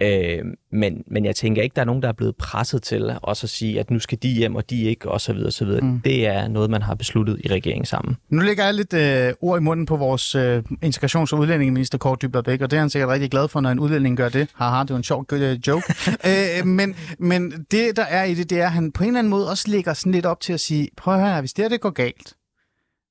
Øh, 0.00 0.44
men, 0.72 1.04
men 1.06 1.24
jeg 1.24 1.36
tænker 1.36 1.62
ikke, 1.62 1.74
der 1.74 1.80
er 1.80 1.86
nogen, 1.86 2.02
der 2.02 2.08
er 2.08 2.12
blevet 2.12 2.36
presset 2.36 2.82
til 2.82 3.18
også 3.22 3.46
at 3.46 3.50
sige, 3.50 3.80
at 3.80 3.90
nu 3.90 3.98
skal 3.98 4.18
de 4.22 4.28
hjem, 4.28 4.54
og 4.54 4.70
de 4.70 4.82
ikke, 4.82 5.10
og 5.10 5.20
så 5.20 5.32
videre, 5.32 5.48
og 5.48 5.52
så 5.52 5.64
videre. 5.64 5.80
Mm. 5.80 6.00
Det 6.00 6.26
er 6.26 6.48
noget, 6.48 6.70
man 6.70 6.82
har 6.82 6.94
besluttet 6.94 7.40
i 7.44 7.48
regeringen 7.48 7.86
sammen. 7.86 8.16
Nu 8.28 8.42
lægger 8.42 8.64
jeg 8.64 8.74
lidt 8.74 8.92
øh, 8.92 9.32
ord 9.40 9.60
i 9.60 9.62
munden 9.62 9.86
på 9.86 9.96
vores 9.96 10.34
øh, 10.34 10.62
integrations- 10.84 11.32
og 11.32 11.38
udlændingeminister 11.38 11.98
Kåre 11.98 12.16
Dybvad 12.22 12.42
Bæk, 12.42 12.60
og 12.60 12.70
det 12.70 12.76
er 12.76 12.80
han 12.80 12.90
sikkert 12.90 13.10
rigtig 13.10 13.30
glad 13.30 13.48
for, 13.48 13.60
når 13.60 13.70
en 13.70 13.78
udlænding 13.78 14.16
gør 14.16 14.28
det. 14.28 14.48
Haha, 14.54 14.80
det 14.80 14.90
var 14.90 14.96
en 14.96 15.04
sjov 15.04 15.26
øh, 15.32 15.58
joke. 15.66 15.94
øh, 16.60 16.66
men, 16.66 16.96
men 17.18 17.66
det, 17.70 17.96
der 17.96 18.04
er 18.04 18.24
i 18.24 18.34
det, 18.34 18.50
det 18.50 18.60
er, 18.60 18.66
at 18.66 18.72
han 18.72 18.92
på 18.92 19.02
en 19.02 19.08
eller 19.08 19.18
anden 19.18 19.30
måde 19.30 19.50
også 19.50 19.70
lægger 19.70 19.94
sådan 19.94 20.12
lidt 20.12 20.26
op 20.26 20.40
til 20.40 20.52
at 20.52 20.60
sige, 20.60 20.88
prøv 20.96 21.14
at 21.14 21.20
høre, 21.20 21.32
her, 21.32 21.40
hvis 21.40 21.52
det 21.52 21.64
her 21.64 21.68
det 21.68 21.80
går 21.80 21.90
galt, 21.90 22.34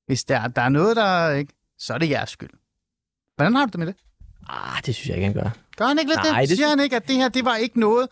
hvis 0.06 0.24
der, 0.24 0.48
der 0.48 0.62
er 0.62 0.68
noget, 0.68 0.96
der 0.96 1.30
ikke, 1.30 1.52
så 1.78 1.94
er 1.94 1.98
det 1.98 2.10
jeres 2.10 2.30
skyld. 2.30 2.50
Hvordan 3.36 3.54
har 3.54 3.66
du 3.66 3.70
det 3.70 3.78
med 3.78 3.86
det? 3.86 3.94
Ah, 4.48 4.82
det 4.86 4.94
synes 4.94 5.08
jeg 5.08 5.16
ikke, 5.16 5.26
han 5.26 5.34
gør. 5.34 5.50
Gør 5.76 5.84
han 5.86 5.98
ikke 5.98 6.10
lidt 6.10 6.20
Nej, 6.30 6.40
det? 6.40 6.48
det 6.48 6.58
Siger 6.58 6.68
han 6.68 6.80
ikke, 6.80 6.96
at 6.96 7.08
det 7.08 7.16
her, 7.16 7.28
det 7.28 7.44
var 7.44 7.56
ikke 7.56 7.80
noget, 7.80 8.08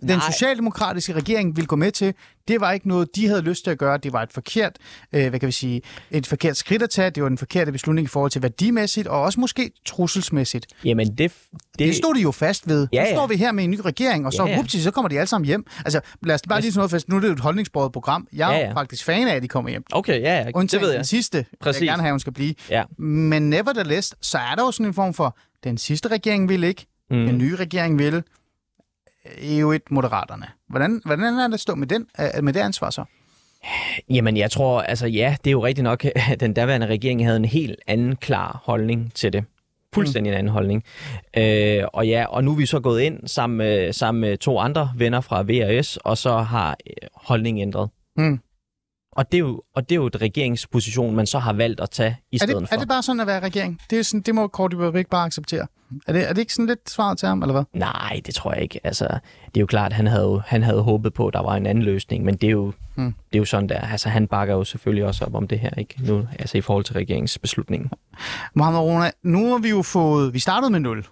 den 0.00 0.08
Nej. 0.08 0.32
socialdemokratiske 0.32 1.12
regering 1.12 1.56
ville 1.56 1.66
gå 1.66 1.76
med 1.76 1.92
til? 1.92 2.14
Det 2.48 2.60
var 2.60 2.72
ikke 2.72 2.88
noget, 2.88 3.16
de 3.16 3.26
havde 3.28 3.42
lyst 3.42 3.64
til 3.64 3.70
at 3.70 3.78
gøre. 3.78 3.98
Det 3.98 4.12
var 4.12 4.22
et 4.22 4.32
forkert, 4.32 4.76
øh, 5.12 5.28
hvad 5.28 5.40
kan 5.40 5.46
vi 5.46 5.52
sige, 5.52 5.82
et 6.10 6.26
forkert 6.26 6.56
skridt 6.56 6.82
at 6.82 6.90
tage. 6.90 7.10
Det 7.10 7.22
var 7.22 7.28
en 7.28 7.38
forkert 7.38 7.72
beslutning 7.72 8.04
i 8.04 8.08
forhold 8.08 8.30
til 8.30 8.42
værdimæssigt, 8.42 9.08
og 9.08 9.22
også 9.22 9.40
måske 9.40 9.70
trusselsmæssigt. 9.86 10.66
Jamen, 10.84 11.08
det... 11.08 11.18
Det, 11.18 11.32
det 11.78 11.96
stod 11.96 12.14
de 12.14 12.20
jo 12.20 12.30
fast 12.30 12.68
ved. 12.68 12.88
Ja, 12.92 13.00
nu 13.02 13.06
ja. 13.08 13.14
står 13.14 13.26
vi 13.26 13.36
her 13.36 13.52
med 13.52 13.64
en 13.64 13.70
ny 13.70 13.80
regering, 13.80 14.26
og 14.26 14.32
så, 14.32 14.44
Ja, 14.44 14.50
ja. 14.50 14.64
ja, 14.74 14.78
så 14.80 14.90
kommer 14.90 15.08
de 15.08 15.18
alle 15.18 15.26
sammen 15.26 15.46
hjem. 15.46 15.66
Altså, 15.84 16.00
lad 16.22 16.34
os 16.34 16.42
bare 16.48 16.60
lige 16.60 16.72
sådan 16.72 16.78
noget 16.78 16.90
fast. 16.90 17.08
Nu 17.08 17.16
er 17.16 17.20
det 17.20 17.28
jo 17.28 17.32
et 17.32 17.40
holdningsbordet 17.40 17.92
program. 17.92 18.28
Jeg 18.32 18.50
er 18.54 18.58
Ja, 18.58 18.66
ja, 18.66 18.72
faktisk 18.72 19.04
fan 19.04 19.28
af, 19.28 19.34
at 19.34 19.42
de 19.42 19.48
kommer 19.48 19.70
hjem. 19.70 19.82
Okay, 19.92 20.20
ja, 20.20 20.36
ja 20.38 20.50
Undtagen 20.54 20.80
det 20.80 20.86
ved 20.86 20.90
jeg. 20.90 20.98
den 20.98 21.04
sidste, 21.04 21.38
Præcis. 21.38 21.58
Præcis. 21.60 21.80
jeg 21.80 21.88
gerne 21.88 22.02
have, 22.02 22.12
hun 22.12 22.20
skal 22.20 22.32
blive. 22.32 22.54
Ja. 22.70 22.82
Men 22.98 23.50
nevertheless, 23.50 24.14
så 24.20 24.38
er 24.38 24.54
der 24.54 24.62
jo 24.62 24.70
sådan 24.70 24.86
en 24.86 24.94
form 24.94 25.14
for, 25.14 25.36
den 25.64 25.78
sidste 25.78 26.08
regering 26.08 26.48
vil 26.48 26.64
ikke, 26.64 26.86
mm. 27.10 27.26
den 27.26 27.38
nye 27.38 27.56
regering 27.56 27.98
vil, 27.98 28.22
EU1 29.26 29.78
Moderaterne. 29.90 30.46
Hvordan, 30.68 31.02
hvordan 31.04 31.38
er 31.38 31.46
det 31.46 31.54
at 31.54 31.60
stå 31.60 31.74
med, 31.74 31.86
den, 31.86 32.06
øh, 32.20 32.44
med 32.44 32.52
det 32.52 32.60
ansvar 32.60 32.90
så? 32.90 33.04
Jamen, 34.10 34.36
jeg 34.36 34.50
tror, 34.50 34.80
altså 34.80 35.06
ja, 35.06 35.36
det 35.44 35.50
er 35.50 35.52
jo 35.52 35.64
rigtigt 35.64 35.82
nok, 35.82 36.04
at 36.32 36.40
den 36.40 36.54
daværende 36.54 36.86
regering 36.86 37.24
havde 37.24 37.36
en 37.36 37.44
helt 37.44 37.80
anden 37.86 38.16
klar 38.16 38.60
holdning 38.64 39.12
til 39.14 39.32
det. 39.32 39.44
Fuldstændig 39.94 40.30
en 40.30 40.38
anden 40.38 40.52
holdning. 40.52 40.84
Øh, 41.36 41.84
og 41.92 42.08
ja, 42.08 42.24
og 42.24 42.44
nu 42.44 42.52
er 42.52 42.56
vi 42.56 42.66
så 42.66 42.80
gået 42.80 43.00
ind 43.00 43.28
sammen 43.28 43.56
med, 43.56 43.92
sammen 43.92 44.20
med 44.20 44.36
to 44.36 44.58
andre 44.58 44.90
venner 44.96 45.20
fra 45.20 45.42
VRS, 45.42 45.96
og 45.96 46.18
så 46.18 46.36
har 46.36 46.76
øh, 46.86 47.08
holdningen 47.14 47.62
ændret. 47.62 47.90
Mm. 48.16 48.40
Og 49.16 49.32
det, 49.32 49.38
er 49.38 49.40
jo, 49.40 49.62
og 49.74 49.88
det 49.88 49.92
er 49.94 49.96
jo 49.96 50.06
et 50.06 50.20
regeringsposition, 50.20 51.16
man 51.16 51.26
så 51.26 51.38
har 51.38 51.52
valgt 51.52 51.80
at 51.80 51.90
tage 51.90 52.16
i 52.32 52.36
Er 52.36 52.38
stedet 52.38 52.60
det, 52.60 52.68
for. 52.68 52.74
er 52.74 52.78
det 52.78 52.88
bare 52.88 53.02
sådan 53.02 53.20
at 53.20 53.26
være 53.26 53.40
regering? 53.40 53.80
Det, 53.90 53.98
er 53.98 54.02
sådan, 54.02 54.20
det 54.20 54.34
må 54.34 54.68
Dybvad 54.72 54.94
ikke 54.94 55.10
bare 55.10 55.26
acceptere. 55.26 55.66
Er 56.06 56.12
det, 56.12 56.28
er 56.28 56.32
det 56.32 56.38
ikke 56.38 56.54
sådan 56.54 56.66
lidt 56.66 56.90
svaret 56.90 57.18
til 57.18 57.28
ham, 57.28 57.42
eller 57.42 57.52
hvad? 57.52 57.64
Nej, 57.72 58.20
det 58.26 58.34
tror 58.34 58.52
jeg 58.52 58.62
ikke. 58.62 58.80
Altså, 58.84 59.04
det 59.44 59.56
er 59.56 59.60
jo 59.60 59.66
klart, 59.66 59.92
han 59.92 60.06
havde, 60.06 60.42
han 60.46 60.62
havde 60.62 60.82
håbet 60.82 61.14
på, 61.14 61.26
at 61.26 61.34
der 61.34 61.42
var 61.42 61.56
en 61.56 61.66
anden 61.66 61.84
løsning, 61.84 62.24
men 62.24 62.36
det 62.36 62.46
er 62.46 62.50
jo, 62.50 62.72
hmm. 62.94 63.12
det 63.12 63.34
er 63.34 63.38
jo 63.38 63.44
sådan 63.44 63.68
der. 63.68 63.80
Altså, 63.80 64.08
han 64.08 64.26
bakker 64.26 64.54
jo 64.54 64.64
selvfølgelig 64.64 65.04
også 65.04 65.24
op 65.24 65.34
om 65.34 65.48
det 65.48 65.58
her, 65.58 65.70
ikke? 65.70 65.94
Nu, 65.98 66.28
altså 66.38 66.58
i 66.58 66.60
forhold 66.60 66.84
til 66.84 66.94
regeringsbeslutningen. 66.94 67.90
Mohamed 68.54 68.80
Rona, 68.80 69.10
nu 69.22 69.50
har 69.50 69.58
vi 69.58 69.68
jo 69.68 69.82
fået... 69.82 70.34
Vi 70.34 70.38
startede 70.38 70.70
med 70.70 70.80
0. 70.80 71.06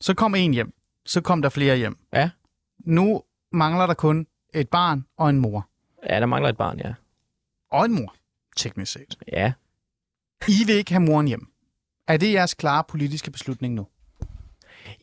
Så 0.00 0.14
kom 0.14 0.34
en 0.34 0.52
hjem. 0.52 0.72
Så 1.06 1.20
kom 1.20 1.42
der 1.42 1.48
flere 1.48 1.76
hjem. 1.76 1.98
Ja. 2.12 2.30
Nu 2.86 3.22
mangler 3.52 3.86
der 3.86 3.94
kun 3.94 4.26
et 4.54 4.68
barn 4.68 5.04
og 5.18 5.30
en 5.30 5.38
mor. 5.38 5.68
Ja, 6.10 6.20
der 6.20 6.26
mangler 6.26 6.48
et 6.48 6.56
barn, 6.56 6.78
ja. 6.78 6.92
Og 7.70 7.84
en 7.84 7.92
mor, 7.94 8.14
teknisk 8.56 8.92
set. 8.92 9.16
Ja, 9.32 9.52
I 10.48 10.64
vil 10.66 10.74
ikke 10.74 10.92
have 10.92 11.02
moren 11.02 11.28
hjem. 11.28 11.46
Er 12.08 12.16
det 12.16 12.32
jeres 12.32 12.54
klare 12.54 12.84
politiske 12.88 13.30
beslutning 13.30 13.74
nu? 13.74 13.86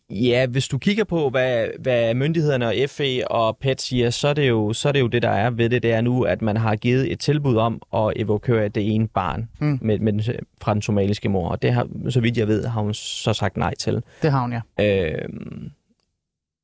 Ja, 0.09 0.45
hvis 0.47 0.67
du 0.67 0.77
kigger 0.77 1.03
på, 1.03 1.29
hvad, 1.29 1.67
hvad 1.79 2.13
myndighederne 2.13 2.67
og 2.67 2.73
FE 2.89 3.27
og 3.31 3.57
PET 3.57 3.81
siger, 3.81 4.09
så 4.09 4.27
er, 4.27 4.33
det 4.33 4.49
jo, 4.49 4.73
så 4.73 4.87
er 4.87 4.91
det 4.91 4.99
jo 4.99 5.07
det, 5.07 5.21
der 5.21 5.29
er 5.29 5.49
ved 5.49 5.69
det, 5.69 5.83
det 5.83 5.91
er 5.93 6.01
nu, 6.01 6.23
at 6.23 6.41
man 6.41 6.57
har 6.57 6.75
givet 6.75 7.11
et 7.11 7.19
tilbud 7.19 7.55
om 7.55 7.81
at 7.93 8.13
evakuere 8.15 8.67
det 8.69 8.93
ene 8.95 9.07
barn 9.07 9.49
Mm. 9.59 9.79
med, 9.81 9.99
med 9.99 10.13
den, 10.13 10.21
fra 10.61 10.73
den 10.73 10.81
somaliske 10.81 11.29
mor. 11.29 11.49
Og 11.49 11.61
det 11.61 11.73
har, 11.73 11.87
så 12.09 12.21
vidt 12.21 12.37
jeg 12.37 12.47
ved, 12.47 12.65
har 12.65 12.81
hun 12.81 12.93
så 12.93 13.33
sagt 13.33 13.57
nej 13.57 13.75
til. 13.75 14.03
Det 14.21 14.31
har 14.31 14.41
hun, 14.41 14.53
ja. 14.53 14.61
Øhm, 14.85 15.71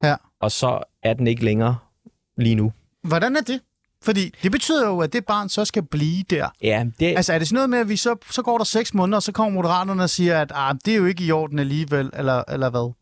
Ja. 0.04 0.16
Og 0.40 0.52
så 0.52 0.84
er 1.04 1.14
den 1.14 1.28
ikke 1.28 1.46
længere 1.46 1.78
lige 2.38 2.56
nu. 2.56 2.74
Hvordan 3.04 3.36
er 3.36 3.42
det? 3.42 3.62
Fordi 4.04 4.34
det 4.44 4.52
betyder 4.52 4.88
jo, 4.88 5.00
at 5.00 5.14
det 5.14 5.26
barn 5.26 5.50
så 5.50 5.66
skal 5.66 5.84
blive 5.84 6.24
der. 6.30 6.50
Ja, 6.62 6.86
det, 7.00 7.06
Altså 7.06 7.34
er 7.34 7.40
det 7.40 7.48
sådan 7.48 7.56
noget 7.56 7.70
med, 7.70 7.80
at 7.80 7.90
vi 7.90 7.96
så, 7.96 8.16
så 8.32 8.42
går 8.42 8.58
der 8.58 8.66
seks 8.66 8.94
måneder, 8.94 9.16
og 9.16 9.24
så 9.24 9.32
kommer 9.32 9.54
moderaterne 9.54 10.04
og 10.04 10.10
siger, 10.10 10.42
at 10.42 10.52
ah, 10.56 10.76
det 10.86 10.94
er 10.94 10.98
jo 10.98 11.06
ikke 11.06 11.24
i 11.24 11.32
orden 11.32 11.60
alligevel, 11.60 12.10
eller, 12.14 12.44
eller 12.50 12.70
hvad? 12.70 12.94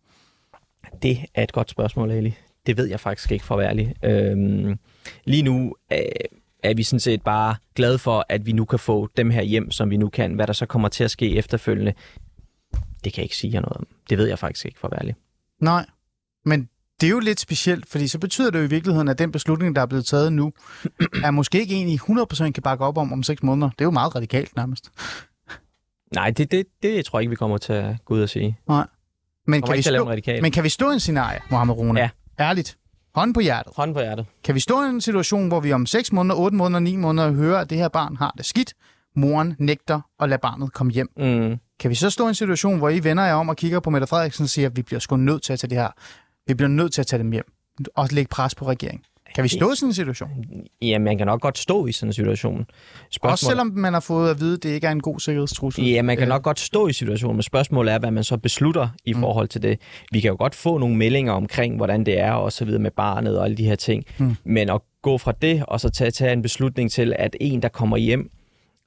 Det 1.01 1.17
er 1.35 1.43
et 1.43 1.51
godt 1.51 1.69
spørgsmål, 1.69 2.11
Ali. 2.11 2.35
Det 2.65 2.77
ved 2.77 2.85
jeg 2.85 2.99
faktisk 2.99 3.31
ikke 3.31 3.45
for 3.45 3.55
at 3.55 3.59
være 3.59 3.69
ærlig. 3.69 3.95
Øhm, 4.03 4.79
lige 5.25 5.43
nu 5.43 5.75
øh, 5.91 5.99
er 6.63 6.73
vi 6.73 6.83
sådan 6.83 6.99
set 6.99 7.21
bare 7.21 7.55
glade 7.75 7.97
for, 7.99 8.25
at 8.29 8.45
vi 8.45 8.51
nu 8.51 8.65
kan 8.65 8.79
få 8.79 9.09
dem 9.17 9.29
her 9.29 9.41
hjem, 9.41 9.71
som 9.71 9.89
vi 9.89 9.97
nu 9.97 10.09
kan. 10.09 10.33
Hvad 10.33 10.47
der 10.47 10.53
så 10.53 10.65
kommer 10.65 10.87
til 10.89 11.03
at 11.03 11.11
ske 11.11 11.35
efterfølgende, 11.35 11.93
det 13.03 13.13
kan 13.13 13.17
jeg 13.17 13.23
ikke 13.23 13.37
sige 13.37 13.53
jer 13.53 13.61
noget 13.61 13.77
om. 13.77 13.87
Det 14.09 14.17
ved 14.17 14.27
jeg 14.27 14.39
faktisk 14.39 14.65
ikke 14.65 14.79
for 14.79 14.87
at 14.87 14.91
være 14.91 14.99
ærlig. 14.99 15.15
Nej, 15.59 15.85
men 16.45 16.69
det 17.01 17.07
er 17.07 17.11
jo 17.11 17.19
lidt 17.19 17.39
specielt, 17.39 17.89
fordi 17.89 18.07
så 18.07 18.19
betyder 18.19 18.51
det 18.51 18.59
jo 18.59 18.63
i 18.63 18.69
virkeligheden, 18.69 19.07
at 19.07 19.19
den 19.19 19.31
beslutning, 19.31 19.75
der 19.75 19.81
er 19.81 19.85
blevet 19.85 20.05
taget 20.05 20.33
nu, 20.33 20.51
er 21.25 21.31
måske 21.31 21.59
ikke 21.59 21.75
en, 21.75 21.87
I 21.87 21.97
100% 21.97 22.51
kan 22.51 22.63
bakke 22.63 22.85
op 22.85 22.97
om 22.97 23.13
om 23.13 23.23
seks 23.23 23.43
måneder. 23.43 23.69
Det 23.69 23.81
er 23.81 23.85
jo 23.85 23.91
meget 23.91 24.15
radikalt 24.15 24.55
nærmest. 24.55 24.91
Nej, 26.15 26.31
det, 26.31 26.51
det, 26.51 26.65
det 26.83 27.05
tror 27.05 27.19
jeg 27.19 27.23
ikke, 27.23 27.29
vi 27.29 27.35
kommer 27.35 27.57
til 27.57 27.73
at 27.73 27.95
gå 28.05 28.13
ud 28.13 28.21
og 28.21 28.29
sige. 28.29 28.57
Nej. 28.67 28.87
Men 29.47 29.61
kan, 29.61 29.77
vi 29.77 29.81
stå, 29.81 30.15
men 30.41 30.51
kan 30.51 30.63
vi 30.63 30.69
stå 30.69 30.89
i 30.89 30.93
en 30.93 30.99
scenarie, 30.99 31.39
Mohamed 31.49 31.75
Rune? 31.75 31.99
Ja. 31.99 32.09
Ærligt. 32.39 32.77
Hånden 33.15 33.33
på 33.33 33.39
hjertet. 33.39 33.73
Hånden 33.75 33.93
på 33.93 33.99
hjertet. 33.99 34.25
Kan 34.43 34.55
vi 34.55 34.59
stå 34.59 34.83
i 34.83 34.89
en 34.89 35.01
situation, 35.01 35.47
hvor 35.47 35.59
vi 35.59 35.73
om 35.73 35.85
6 35.85 36.11
måneder, 36.11 36.35
8 36.35 36.57
måneder, 36.57 36.79
9 36.79 36.95
måneder 36.95 37.31
hører, 37.31 37.59
at 37.59 37.69
det 37.69 37.77
her 37.77 37.87
barn 37.87 38.15
har 38.15 38.33
det 38.37 38.45
skidt, 38.45 38.73
moren 39.15 39.55
nægter 39.59 40.01
at 40.19 40.29
lade 40.29 40.39
barnet 40.41 40.73
komme 40.73 40.91
hjem. 40.91 41.09
Mm. 41.17 41.57
Kan 41.79 41.89
vi 41.89 41.95
så 41.95 42.09
stå 42.09 42.25
i 42.25 42.29
en 42.29 42.35
situation, 42.35 42.77
hvor 42.77 42.89
I 42.89 43.03
vender 43.03 43.23
jer 43.23 43.33
om 43.33 43.49
og 43.49 43.55
kigger 43.57 43.79
på 43.79 43.89
Mette 43.89 44.07
Frederiksen 44.07 44.43
og 44.43 44.49
siger, 44.49 44.69
at 44.69 44.75
vi 44.75 44.81
bliver 44.81 44.99
sgu 44.99 45.17
nødt 45.17 45.43
til 45.43 45.53
at 45.53 45.59
tage 45.59 45.69
det 45.69 45.77
her. 45.77 45.89
Vi 46.47 46.54
bliver 46.54 46.69
nødt 46.69 46.93
til 46.93 47.01
at 47.01 47.08
tage 47.08 47.23
dem 47.23 47.32
hjem. 47.32 47.45
Og 47.95 48.08
lægge 48.12 48.30
pres 48.30 48.56
på 48.56 48.67
regeringen. 48.67 49.01
Kan 49.36 49.43
vi 49.43 49.49
stå 49.49 49.71
i 49.71 49.75
sådan 49.75 49.89
en 49.89 49.93
situation? 49.93 50.30
Ja, 50.82 50.99
man 50.99 51.17
kan 51.17 51.27
nok 51.27 51.41
godt 51.41 51.58
stå 51.58 51.86
i 51.88 51.91
sådan 51.91 52.10
en 52.10 52.13
situation. 52.13 52.65
Også 53.21 53.45
selvom 53.45 53.67
man 53.75 53.93
har 53.93 53.99
fået 53.99 54.30
at 54.30 54.39
vide, 54.39 54.54
at 54.54 54.63
det 54.63 54.69
ikke 54.69 54.88
er 54.88 54.91
en 54.91 55.01
god 55.01 55.19
sikkerhedstrussel. 55.19 55.86
Ja, 55.86 56.01
man 56.01 56.17
kan 56.17 56.23
Øh, 56.23 56.30
nok 56.30 56.43
godt 56.43 56.60
stå 56.60 56.88
i 56.88 56.93
situationen, 56.93 57.36
men 57.36 57.43
spørgsmålet 57.43 57.93
er, 57.93 57.99
hvad 57.99 58.12
man 58.12 58.23
så 58.23 58.38
beslutter 58.38 58.88
i 59.06 59.13
Mm. 59.13 59.19
forhold 59.19 59.47
til 59.47 59.62
det. 59.62 59.80
Vi 60.12 60.19
kan 60.19 60.30
jo 60.30 60.36
godt 60.39 60.56
få 60.56 60.77
nogle 60.77 60.95
meldinger 60.95 61.34
omkring, 61.34 61.75
hvordan 61.77 62.06
det 62.06 62.19
er, 62.19 62.32
og 62.32 62.51
så 62.51 62.65
videre 62.65 62.82
med 62.82 62.91
barnet 62.91 63.38
og 63.38 63.45
alle 63.45 63.58
de 63.58 63.63
her 63.65 63.75
ting. 63.75 64.04
Mm. 64.17 64.36
Men 64.43 64.69
at 64.69 64.82
gå 65.01 65.17
fra 65.17 65.32
det, 65.41 65.63
og 65.67 65.80
så 65.80 65.89
tage, 65.89 66.12
tage 66.12 66.34
en 66.34 66.41
beslutning 66.41 66.91
til, 66.91 67.13
at 67.19 67.36
en, 67.41 67.62
der 67.62 67.69
kommer 67.69 67.97
hjem, 67.97 68.30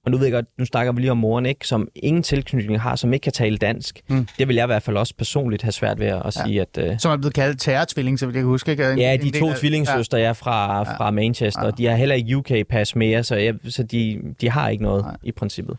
og 0.05 0.11
nu 0.11 0.17
ved 0.17 0.27
jeg 0.27 0.33
godt, 0.33 0.47
nu 0.59 0.65
snakker 0.65 0.93
vi 0.93 1.01
lige 1.01 1.11
om 1.11 1.17
moren, 1.17 1.47
ikke, 1.47 1.67
som 1.67 1.89
ingen 1.97 2.23
tilknytning 2.23 2.81
har, 2.81 2.97
som 2.97 3.13
ikke 3.13 3.25
kan 3.25 3.33
tale 3.33 3.57
dansk. 3.57 4.01
Mm. 4.09 4.27
Det 4.39 4.49
vil 4.49 4.57
jeg 4.57 4.65
i 4.65 4.67
hvert 4.67 4.83
fald 4.83 4.97
også 4.97 5.15
personligt 5.19 5.63
have 5.63 5.73
svært 5.73 5.99
ved 6.01 6.07
at 6.07 6.23
Ja. 6.25 6.31
sige, 6.31 6.61
at... 6.61 6.79
Øh, 6.79 6.99
Som 7.01 7.13
er 7.13 7.17
blevet 7.17 7.35
kaldt 7.35 7.61
terrortvilling, 7.61 8.19
så 8.19 8.27
vil 8.27 8.35
jeg 8.35 8.45
huske. 8.45 8.71
Ikke? 8.71 8.93
En- 8.93 8.99
Ja, 8.99 9.17
de 9.23 9.39
to 9.41 9.49
af- 9.51 9.57
tvillingesøstre 9.57 10.21
er 10.21 10.33
fra, 10.33 10.83
fra 10.83 11.11
Manchester, 11.11 11.61
Ja. 11.63 11.67
og 11.67 11.79
de 11.79 11.87
har 11.87 11.97
heller 11.97 12.15
ikke 12.15 12.37
UK-pas 12.37 12.97
mere, 12.97 13.25
så, 13.25 13.35
jeg, 13.37 13.55
så 13.69 13.83
de, 13.83 14.21
de 14.41 14.51
har 14.51 14.69
ikke 14.69 14.83
noget 14.83 15.05
Nej. 15.05 15.17
i 15.23 15.33
princippet. 15.33 15.77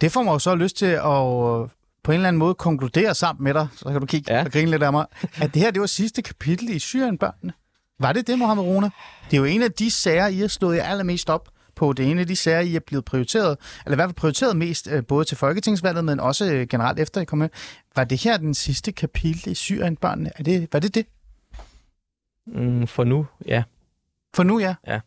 Det 0.00 0.12
får 0.12 0.22
mig 0.22 0.32
jo 0.32 0.38
så 0.38 0.54
lyst 0.54 0.76
til 0.76 0.86
at 0.86 0.96
øh, 1.00 1.68
på 2.04 2.12
en 2.12 2.14
eller 2.14 2.28
anden 2.28 2.38
måde 2.38 2.54
konkludere 2.54 3.14
sammen 3.14 3.44
med 3.44 3.54
dig, 3.54 3.66
så 3.76 3.84
kan 3.84 4.00
du 4.00 4.06
kigge 4.06 4.32
ja. 4.32 4.38
Ja. 4.38 4.44
og 4.44 4.52
grine 4.52 4.70
lidt 4.70 4.82
af 4.82 4.92
mig, 4.92 5.06
at 5.42 5.54
det 5.54 5.62
her 5.62 5.70
det 5.70 5.80
var 5.80 5.86
sidste 5.86 6.22
kapitel 6.22 6.68
i 6.76 6.78
Syrien-børnene. 6.78 7.52
Var 8.00 8.12
det 8.12 8.26
det, 8.26 8.38
Mohamed 8.38 8.64
Rune? 8.64 8.90
Det 9.30 9.36
er 9.36 9.38
jo 9.38 9.44
en 9.44 9.62
af 9.62 9.72
de 9.72 9.90
sager, 9.90 10.26
I 10.26 10.38
har 10.38 10.48
slået 10.48 10.76
jer 10.76 10.82
allermest 10.84 11.30
op 11.30 11.48
på. 11.74 11.92
Det 11.92 12.06
er 12.06 12.10
en 12.10 12.18
af 12.18 12.26
de 12.26 12.36
sager, 12.36 12.60
I 12.60 12.76
er 12.76 12.80
blevet 12.80 13.04
prioriteret, 13.04 13.58
eller 13.86 13.94
i 13.94 13.98
hvert 13.98 14.08
fald 14.08 14.14
prioriteret 14.14 14.56
mest, 14.56 14.88
øh, 14.90 15.06
både 15.06 15.24
til 15.24 15.36
folketingsvalget, 15.36 16.04
men 16.04 16.20
også 16.20 16.52
øh, 16.52 16.66
generelt 16.68 17.00
efter 17.00 17.20
I 17.20 17.24
kom 17.24 17.38
med. 17.38 17.48
Var 17.96 18.04
det 18.04 18.24
her 18.24 18.36
den 18.36 18.54
sidste 18.54 18.92
kapitel 18.92 19.50
i 19.50 19.54
Syrien-børnene? 19.54 20.30
Er 20.36 20.42
det, 20.42 20.68
var 20.72 20.78
det 20.78 20.94
det? 20.94 21.06
Mm, 22.46 22.86
for 22.86 23.04
nu, 23.04 23.26
ja, 23.46 23.62
For 24.34 24.42
nu, 24.42 24.58
ja. 24.58 24.74
Ja. 24.86 25.00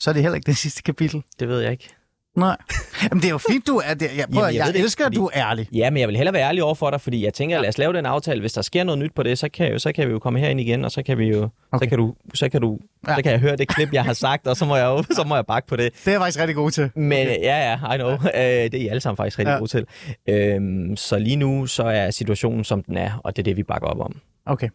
Så 0.00 0.10
er 0.10 0.12
det 0.14 0.22
heller 0.22 0.36
ikke 0.36 0.46
det 0.46 0.56
sidste 0.56 0.82
kapitel. 0.82 1.22
det 1.40 1.48
ved 1.48 1.60
jeg 1.60 1.72
ikke. 1.72 1.88
Nej. 2.36 2.56
Jamen, 3.02 3.20
det 3.22 3.26
er 3.28 3.30
jo 3.30 3.38
fint, 3.38 3.66
du 3.66 3.76
er 3.84 3.94
det. 3.94 4.02
Jeg, 4.02 4.10
prøv, 4.10 4.18
Jamen, 4.42 4.44
jeg, 4.44 4.54
jeg 4.54 4.66
jeg 4.66 4.74
det 4.74 4.80
elsker, 4.82 5.06
at 5.06 5.14
du 5.14 5.24
er 5.26 5.30
ærlig. 5.34 5.68
Ja, 5.74 5.90
men 5.90 6.00
jeg 6.00 6.08
vil 6.08 6.16
hellere 6.16 6.34
være 6.34 6.48
ærlig 6.48 6.62
over 6.62 6.74
for 6.74 6.90
dig, 6.90 7.00
fordi 7.00 7.24
jeg 7.24 7.34
tænker, 7.34 7.60
lad 7.60 7.68
os 7.68 7.78
lave 7.78 7.92
den 7.92 8.06
aftale. 8.06 8.40
Hvis 8.40 8.52
der 8.52 8.62
sker 8.62 8.84
noget 8.84 8.98
nyt 8.98 9.12
på 9.14 9.22
det, 9.22 9.38
så 9.38 9.48
kan, 9.48 9.78
så 9.80 9.92
kan 9.92 10.06
vi 10.08 10.12
jo 10.12 10.18
komme 10.18 10.38
herind 10.40 10.60
igen, 10.60 10.84
og 10.84 10.90
så 10.90 11.02
kan 11.02 11.18
vi 11.18 11.28
jo, 11.28 11.48
Okay. 11.72 11.86
så 11.86 11.88
kan 11.88 11.98
du, 11.98 12.14
så 12.34 12.48
kan 12.48 12.60
du, 12.60 12.78
Ja. 13.06 13.10
ja. 13.10 13.16
så 13.16 13.22
kan 13.22 13.32
jeg 13.32 13.40
høre 13.40 13.56
det 13.56 13.68
klip, 13.68 13.92
jeg 13.92 14.04
har 14.04 14.12
sagt, 14.12 14.46
og 14.46 14.56
så 14.56 14.64
må 14.64 14.76
jeg 14.76 14.84
jo, 14.86 15.02
så 15.14 15.24
må 15.26 15.34
jeg 15.34 15.46
bakke 15.46 15.68
på 15.68 15.76
det. 15.76 15.92
Det 15.94 16.06
er 16.06 16.10
jeg 16.12 16.20
faktisk 16.20 16.38
rigtig 16.40 16.56
god 16.56 16.70
til. 16.70 16.90
Men 16.94 17.26
ja, 17.26 17.70
ja, 17.82 17.94
I 17.94 17.96
know. 17.96 18.10
Øh, 18.12 18.18
det 18.34 18.74
er 18.74 18.78
I 18.78 18.88
alle 18.88 19.00
sammen 19.00 19.16
faktisk 19.16 19.38
rigtig 19.38 19.50
Ja. 19.50 19.54
ja. 19.54 19.58
gode 19.58 19.70
til. 19.70 19.86
Øhm, 20.28 20.96
så 20.96 21.18
lige 21.18 21.36
nu, 21.36 21.66
så 21.66 21.82
er 21.82 22.10
situationen, 22.10 22.64
som 22.64 22.82
den 22.82 22.96
er, 22.96 23.20
og 23.24 23.36
det 23.36 23.42
er 23.42 23.44
det, 23.44 23.56
vi 23.56 23.62
bakker 23.62 23.88
op 23.88 24.00
om. 24.00 24.20
Okay. 24.46 24.68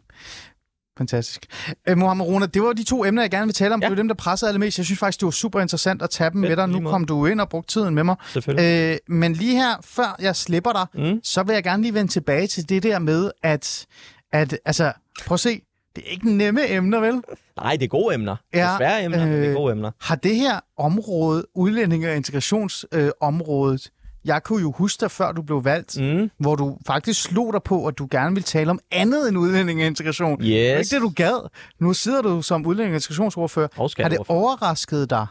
Fantastisk. 0.98 1.46
Øh, 1.88 1.98
Mohamed 1.98 2.26
Rona, 2.26 2.46
det 2.46 2.62
var 2.62 2.74
de 2.74 2.84
to 2.84 3.06
emner, 3.06 3.22
jeg 3.24 3.32
gerne 3.32 3.46
vil 3.46 3.54
tale 3.54 3.74
om. 3.74 3.82
Ja. 3.82 3.86
Det 3.86 3.92
var 3.92 3.96
dem, 3.96 4.08
der 4.08 4.16
pressede 4.16 4.50
allermest. 4.50 4.78
Jeg 4.78 4.86
synes 4.86 5.00
faktisk, 5.00 5.20
det 5.20 5.26
var 5.26 5.32
super 5.32 5.62
interessant 5.62 6.02
at 6.02 6.10
tage 6.10 6.30
dem 6.30 6.42
Fedt, 6.44 6.50
med 6.50 6.58
dig. 6.58 6.70
Nu 6.70 6.90
kom 6.90 7.06
du 7.06 7.26
ind 7.26 7.42
og 7.42 7.50
brugte 7.50 7.74
tiden 7.74 7.96
med 7.96 8.04
mig. 8.04 8.16
Selvfølgelig. 8.34 8.92
Øh, 9.10 9.16
men 9.16 9.34
lige 9.34 9.56
her, 9.56 9.76
før 9.84 10.16
jeg 10.20 10.36
slipper 10.36 10.72
dig, 10.72 10.86
Mm. 11.12 11.20
så 11.24 11.44
vil 11.44 11.54
jeg 11.54 11.64
gerne 11.64 11.84
lige 11.84 11.94
vende 11.94 12.12
tilbage 12.12 12.48
til 12.48 12.70
det 12.70 12.84
der 12.84 13.00
med, 13.00 13.32
at, 13.44 13.86
at 14.34 14.58
altså, 14.66 14.92
prøv 15.26 15.34
at 15.34 15.40
se, 15.40 15.62
det 15.96 16.04
er 16.08 16.12
ikke 16.12 16.32
nemme 16.38 16.72
emner, 16.72 17.00
vel? 17.00 17.22
Nej, 17.58 17.76
det 17.76 17.84
er 17.84 17.88
gode 17.88 18.14
emner. 18.16 18.36
Det 18.54 18.60
Ja, 18.60 18.74
er 18.74 18.78
svære 18.78 19.04
emner, 19.04 19.22
øh... 19.22 19.28
men 19.28 19.38
det 19.38 19.44
øh, 19.46 19.50
er 19.52 19.54
gode 19.56 19.72
emner. 19.72 19.92
Har 20.02 20.16
det 20.16 20.36
her 20.36 20.60
område, 20.78 21.46
udlændinge- 21.56 22.10
og 22.10 22.16
integrationsområdet, 22.16 23.86
øh, 23.86 23.97
jeg 24.28 24.44
kunne 24.44 24.62
jo 24.62 24.72
huske 24.72 25.02
dig, 25.02 25.12
før 25.12 25.32
du 25.32 25.42
blev 25.42 25.64
valgt, 25.66 26.02
Mm. 26.02 26.30
hvor 26.40 26.56
du 26.56 26.78
faktisk 26.88 27.22
slog 27.24 27.54
dig 27.54 27.64
på, 27.64 27.88
at 27.88 27.98
du 27.98 28.08
gerne 28.12 28.36
vil 28.36 28.44
tale 28.44 28.70
om 28.72 28.80
andet 28.92 29.30
end 29.30 29.38
udlændinge 29.38 29.84
og 29.84 29.88
integration. 29.88 30.40
Det 30.42 30.70
er 30.70 30.80
Yes. 30.80 30.92
ikke 30.92 30.96
det, 30.96 31.02
du 31.02 31.14
gad. 31.16 31.50
Nu 31.80 31.94
sidder 31.94 32.22
du 32.22 32.42
som 32.42 32.66
udlænding- 32.66 32.92
og 32.92 32.96
integrationsordfører. 32.96 33.68
Og 33.78 33.90
Har 33.98 34.10
det 34.10 34.18
overrasket 34.28 35.10
dig? 35.10 35.28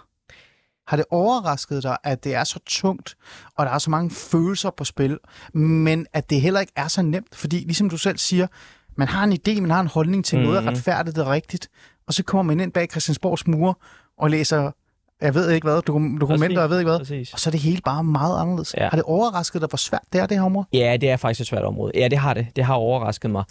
Har 0.87 0.97
det 0.97 1.07
overrasket 1.11 1.83
dig, 1.83 1.97
at 2.05 2.25
det 2.25 2.35
er 2.35 2.45
så 2.45 2.59
tungt, 2.67 3.17
og 3.57 3.67
der 3.67 3.73
er 3.73 3.79
så 3.79 3.91
mange 3.91 4.11
følelser 4.11 4.71
på 4.71 4.85
spil, 4.85 5.19
men 5.55 6.07
at 6.13 6.31
det 6.31 6.41
heller 6.41 6.61
ikke 6.61 6.73
er 6.77 6.89
så 6.89 7.03
nemt? 7.03 7.35
Fordi, 7.35 7.57
ligesom 7.57 7.91
du 7.91 7.97
selv 7.99 8.19
siger, 8.19 8.47
man 8.97 9.09
har 9.09 9.25
en 9.25 9.33
idé, 9.33 9.61
man 9.61 9.71
har 9.71 9.81
en 9.81 9.87
holdning 9.87 10.25
til 10.25 10.39
noget, 10.39 10.63
Mhm. 10.63 10.69
er 10.69 10.73
retfærdigt 10.73 11.19
og 11.19 11.27
rigtigt, 11.27 11.69
og 12.07 12.15
så 12.15 12.23
kommer 12.23 12.43
man 12.55 12.61
ind 12.61 12.73
bag 12.73 12.89
Christiansborgs 12.91 13.47
mure 13.47 13.75
og 14.19 14.31
læser, 14.31 14.71
jeg 15.23 15.35
ved 15.35 15.51
ikke 15.51 15.65
hvad, 15.65 15.77
dokum- 15.79 16.19
dokumenter, 16.21 16.61
jeg 16.61 16.71
ved 16.71 16.79
ikke 16.79 16.91
hvad, 16.91 16.99
Præcis. 16.99 17.33
og 17.33 17.39
så 17.41 17.49
er 17.49 17.53
det 17.53 17.61
hele 17.61 17.81
bare 17.85 18.05
meget 18.05 18.41
anderledes. 18.41 18.75
Ja. 18.79 18.83
Har 18.89 18.97
det 18.97 19.03
overrasket 19.03 19.61
dig, 19.61 19.69
hvor 19.69 19.77
svært 19.77 20.01
det 20.13 20.21
er, 20.21 20.27
det 20.27 20.37
her 20.37 20.45
område? 20.45 20.67
Ja, 20.73 20.97
det 21.01 21.11
er 21.11 21.17
faktisk 21.17 21.41
et 21.41 21.47
svært 21.47 21.65
område. 21.65 21.93
Ja, 21.95 22.09
det 22.09 22.19
har 22.19 22.35
det. 22.35 22.47
Det 22.57 22.65
har 22.65 22.75
overrasket 22.75 23.31
mig. 23.31 23.45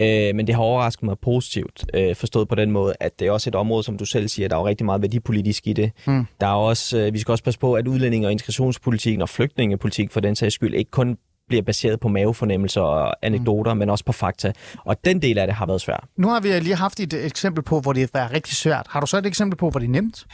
Øh, 0.00 0.34
men 0.34 0.46
det 0.46 0.54
har 0.54 0.62
overrasket 0.62 1.02
mig 1.02 1.16
positivt, 1.22 1.84
øh, 1.94 2.16
forstået 2.16 2.48
på 2.48 2.54
den 2.54 2.70
måde, 2.70 2.94
at 3.00 3.18
det 3.18 3.26
er 3.26 3.30
også 3.32 3.50
et 3.50 3.54
område, 3.54 3.82
som 3.82 3.98
du 3.98 4.04
selv 4.04 4.28
siger, 4.28 4.48
der 4.48 4.56
er 4.56 4.60
jo 4.60 4.66
rigtig 4.66 4.84
meget 4.84 5.02
værdipolitisk 5.02 5.66
i 5.66 5.72
det. 5.72 5.92
Mm. 6.06 6.26
Der 6.40 6.46
er 6.46 6.52
også, 6.52 6.98
øh, 6.98 7.12
vi 7.14 7.18
skal 7.18 7.32
også 7.32 7.44
passe 7.44 7.60
på, 7.60 7.74
at 7.74 7.86
udlændinge- 7.88 8.28
og 8.28 8.32
integrationspolitikken 8.32 9.22
og 9.22 9.28
flygtningepolitik 9.28 10.12
for 10.12 10.20
den 10.20 10.36
sags 10.36 10.54
skyld 10.54 10.74
ikke 10.74 10.90
kun 10.90 11.16
bliver 11.48 11.62
baseret 11.62 12.00
på 12.00 12.08
mavefornemmelser 12.08 12.80
og 12.80 13.14
anekdoter, 13.22 13.74
mm. 13.74 13.78
men 13.78 13.90
også 13.90 14.04
på 14.04 14.12
fakta. 14.12 14.52
Og 14.84 14.96
den 15.04 15.22
del 15.22 15.38
af 15.38 15.46
det 15.46 15.56
har 15.56 15.66
været 15.66 15.80
svært. 15.80 16.04
Nu 16.16 16.28
har 16.28 16.40
vi 16.40 16.48
lige 16.48 16.74
haft 16.74 17.00
et 17.00 17.26
eksempel 17.26 17.64
på, 17.64 17.80
hvor 17.80 17.92
det 17.92 18.10
var 18.14 18.32
rigtig 18.32 18.56
svært. 18.56 18.86
Har 18.90 19.00
du 19.00 19.06
så 19.06 19.18
et 19.18 19.26
eksempel 19.26 19.56
på, 19.56 19.70
hvor 19.70 19.80
det 19.80 19.86
er 19.86 19.90
nemt? 19.90 20.26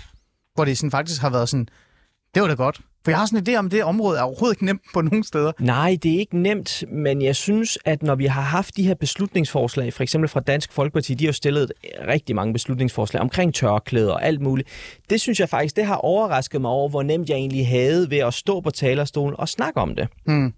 Hvor 0.54 0.64
det 0.64 0.78
sådan 0.78 0.90
faktisk 0.90 1.20
har 1.20 1.30
været 1.30 1.48
sådan, 1.48 1.68
Det 2.34 2.42
var 2.42 2.48
da 2.48 2.54
godt. 2.54 2.80
For 3.04 3.10
jeg 3.10 3.18
har 3.18 3.26
sådan 3.26 3.48
en 3.48 3.54
idé 3.54 3.58
om, 3.58 3.66
at 3.66 3.72
det 3.72 3.84
område 3.84 4.18
er 4.18 4.22
overhovedet 4.22 4.56
ikke 4.56 4.64
nemt 4.64 4.82
på 4.94 5.00
nogen 5.00 5.24
steder. 5.24 5.52
Nej, 5.60 5.96
det 6.02 6.14
er 6.14 6.18
ikke 6.18 6.38
nemt, 6.38 6.84
men 6.88 7.22
jeg 7.22 7.36
synes, 7.36 7.78
at 7.84 8.02
når 8.02 8.14
vi 8.14 8.26
har 8.26 8.42
haft 8.42 8.76
de 8.76 8.86
her 8.86 8.94
beslutningsforslag, 8.94 9.92
for 9.92 10.02
eksempel 10.02 10.28
fra 10.28 10.40
Dansk 10.40 10.72
Folkeparti, 10.72 11.14
de 11.14 11.24
har 11.24 11.28
jo 11.28 11.32
stillet 11.32 11.72
rigtig 12.08 12.36
mange 12.36 12.52
beslutningsforslag 12.52 13.22
omkring 13.22 13.54
tørklæder 13.54 14.12
og 14.12 14.24
alt 14.24 14.40
muligt. 14.40 14.68
Det 15.10 15.20
synes 15.20 15.40
jeg 15.40 15.48
faktisk, 15.48 15.76
det 15.76 15.86
har 15.86 15.94
overrasket 15.96 16.60
mig 16.60 16.70
over, 16.70 16.88
hvor 16.88 17.02
nemt 17.02 17.28
jeg 17.28 17.36
egentlig 17.36 17.68
havde 17.68 18.10
ved 18.10 18.18
at 18.18 18.34
stå 18.34 18.60
på 18.60 18.70
talerstolen 18.70 19.34
og 19.38 19.48
snakke 19.48 19.80
om 19.80 19.94
det. 19.94 20.08
Hmm. 20.26 20.52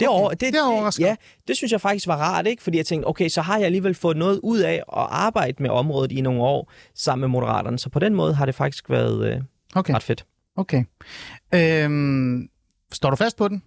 Det, 0.00 0.08
over, 0.08 0.30
det, 0.30 0.40
det 0.40 0.54
er 0.54 0.64
overraskende. 0.72 1.08
Ja, 1.08 1.16
det 1.48 1.56
synes 1.56 1.72
jeg 1.72 1.80
faktisk 1.80 2.06
var 2.06 2.16
rart, 2.16 2.46
ikke? 2.46 2.62
Fordi 2.62 2.76
jeg 2.76 2.86
tænkte, 2.86 3.06
okay, 3.06 3.28
så 3.28 3.42
har 3.42 3.56
jeg 3.56 3.66
alligevel 3.66 3.94
fået 3.94 4.16
noget 4.16 4.40
ud 4.42 4.58
af 4.58 4.74
at 4.74 4.82
arbejde 5.10 5.62
med 5.62 5.70
området 5.70 6.12
i 6.12 6.20
nogle 6.20 6.42
år 6.42 6.72
sammen 6.94 7.20
med 7.20 7.28
Moderaterne. 7.28 7.78
Så 7.78 7.88
på 7.88 7.98
den 7.98 8.14
måde 8.14 8.34
har 8.34 8.46
det 8.46 8.54
faktisk 8.54 8.90
været 8.90 9.32
øh, 9.32 9.40
Okay. 9.74 9.94
ret 9.94 10.02
fedt. 10.02 10.24
Okay. 10.56 10.84
Øhm, 11.54 12.48
står 12.92 13.10
du 13.10 13.16
fast 13.16 13.36
på 13.36 13.48
den? 13.48 13.62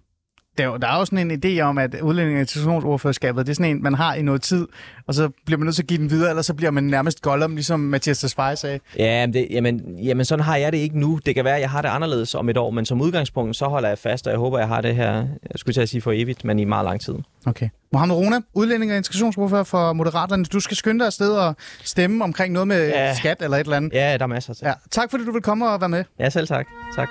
Der, 0.58 0.64
er 0.64 0.68
jo- 0.68 0.76
der 0.76 0.88
er 0.88 0.98
jo 0.98 1.04
sådan 1.04 1.30
en 1.30 1.40
idé 1.44 1.60
om, 1.60 1.78
at 1.78 1.94
udlænding- 2.02 2.36
og 2.36 2.40
integrationsordførerskabet, 2.40 3.46
det 3.46 3.52
er 3.52 3.54
sådan 3.54 3.76
en, 3.76 3.82
man 3.82 3.94
har 3.94 4.14
i 4.14 4.22
noget 4.22 4.42
tid, 4.42 4.66
og 5.06 5.14
så 5.14 5.30
bliver 5.46 5.58
man 5.58 5.64
nødt 5.64 5.76
til 5.76 5.82
at 5.82 5.86
give 5.88 5.98
den 5.98 6.10
videre, 6.10 6.28
eller 6.30 6.42
så 6.42 6.54
bliver 6.54 6.70
man 6.70 6.84
nærmest 6.84 7.22
Gollum, 7.22 7.54
ligesom 7.54 7.80
Mathias 7.80 8.18
Tesfaye 8.18 8.56
sagde. 8.56 8.80
Ja, 8.98 9.26
men 9.26 9.34
det, 9.34 9.46
jamen, 9.50 9.98
jamen, 10.02 10.24
sådan 10.24 10.44
har 10.44 10.56
jeg 10.56 10.72
det 10.72 10.78
ikke 10.78 10.98
nu. 11.00 11.20
Det 11.26 11.34
kan 11.34 11.44
være, 11.44 11.54
at 11.54 11.60
jeg 11.60 11.70
har 11.70 11.82
det 11.82 11.88
anderledes 11.88 12.34
om 12.34 12.48
et 12.48 12.56
år, 12.56 12.70
men 12.70 12.84
som 12.86 13.00
udgangspunkt, 13.00 13.56
så 13.56 13.64
holder 13.66 13.88
jeg 13.88 13.98
fast, 13.98 14.26
og 14.26 14.30
jeg 14.32 14.38
håber, 14.38 14.58
jeg 14.58 14.68
har 14.68 14.80
det 14.80 14.94
her, 14.96 15.12
jeg 15.14 15.26
skulle 15.56 15.74
til 15.74 15.80
at 15.80 15.88
sige 15.88 16.00
for 16.00 16.12
evigt, 16.14 16.44
men 16.44 16.58
i 16.58 16.64
meget 16.64 16.84
lang 16.84 17.00
tid. 17.00 17.14
Okay. 17.46 17.68
Mohammed 17.92 18.16
Rona, 18.16 18.36
udlænding- 18.54 18.90
og 18.92 18.96
integrationsordfører 18.96 19.64
for 19.64 19.92
Moderaterne. 19.92 20.44
Du 20.44 20.60
skal 20.60 20.76
skynde 20.76 20.98
dig 21.00 21.06
afsted 21.06 21.32
og 21.32 21.56
stemme 21.84 22.24
omkring 22.24 22.52
noget 22.52 22.68
med. 22.68 22.88
Ja. 22.88 23.14
skat 23.14 23.42
eller 23.42 23.56
et 23.56 23.60
eller 23.64 23.76
andet. 23.76 23.92
Ja, 23.92 24.16
der 24.16 24.22
er 24.22 24.26
masser 24.26 24.54
til. 24.54 24.64
Ja. 24.66 24.72
Tak 24.90 25.10
fordi 25.10 25.24
du 25.24 25.32
vil 25.32 25.42
komme 25.42 25.68
og 25.70 25.80
være 25.80 25.88
med. 25.88 26.04
Ja, 26.18 26.30
selv 26.30 26.46
tak. 26.46 26.66
Tak. 26.96 27.08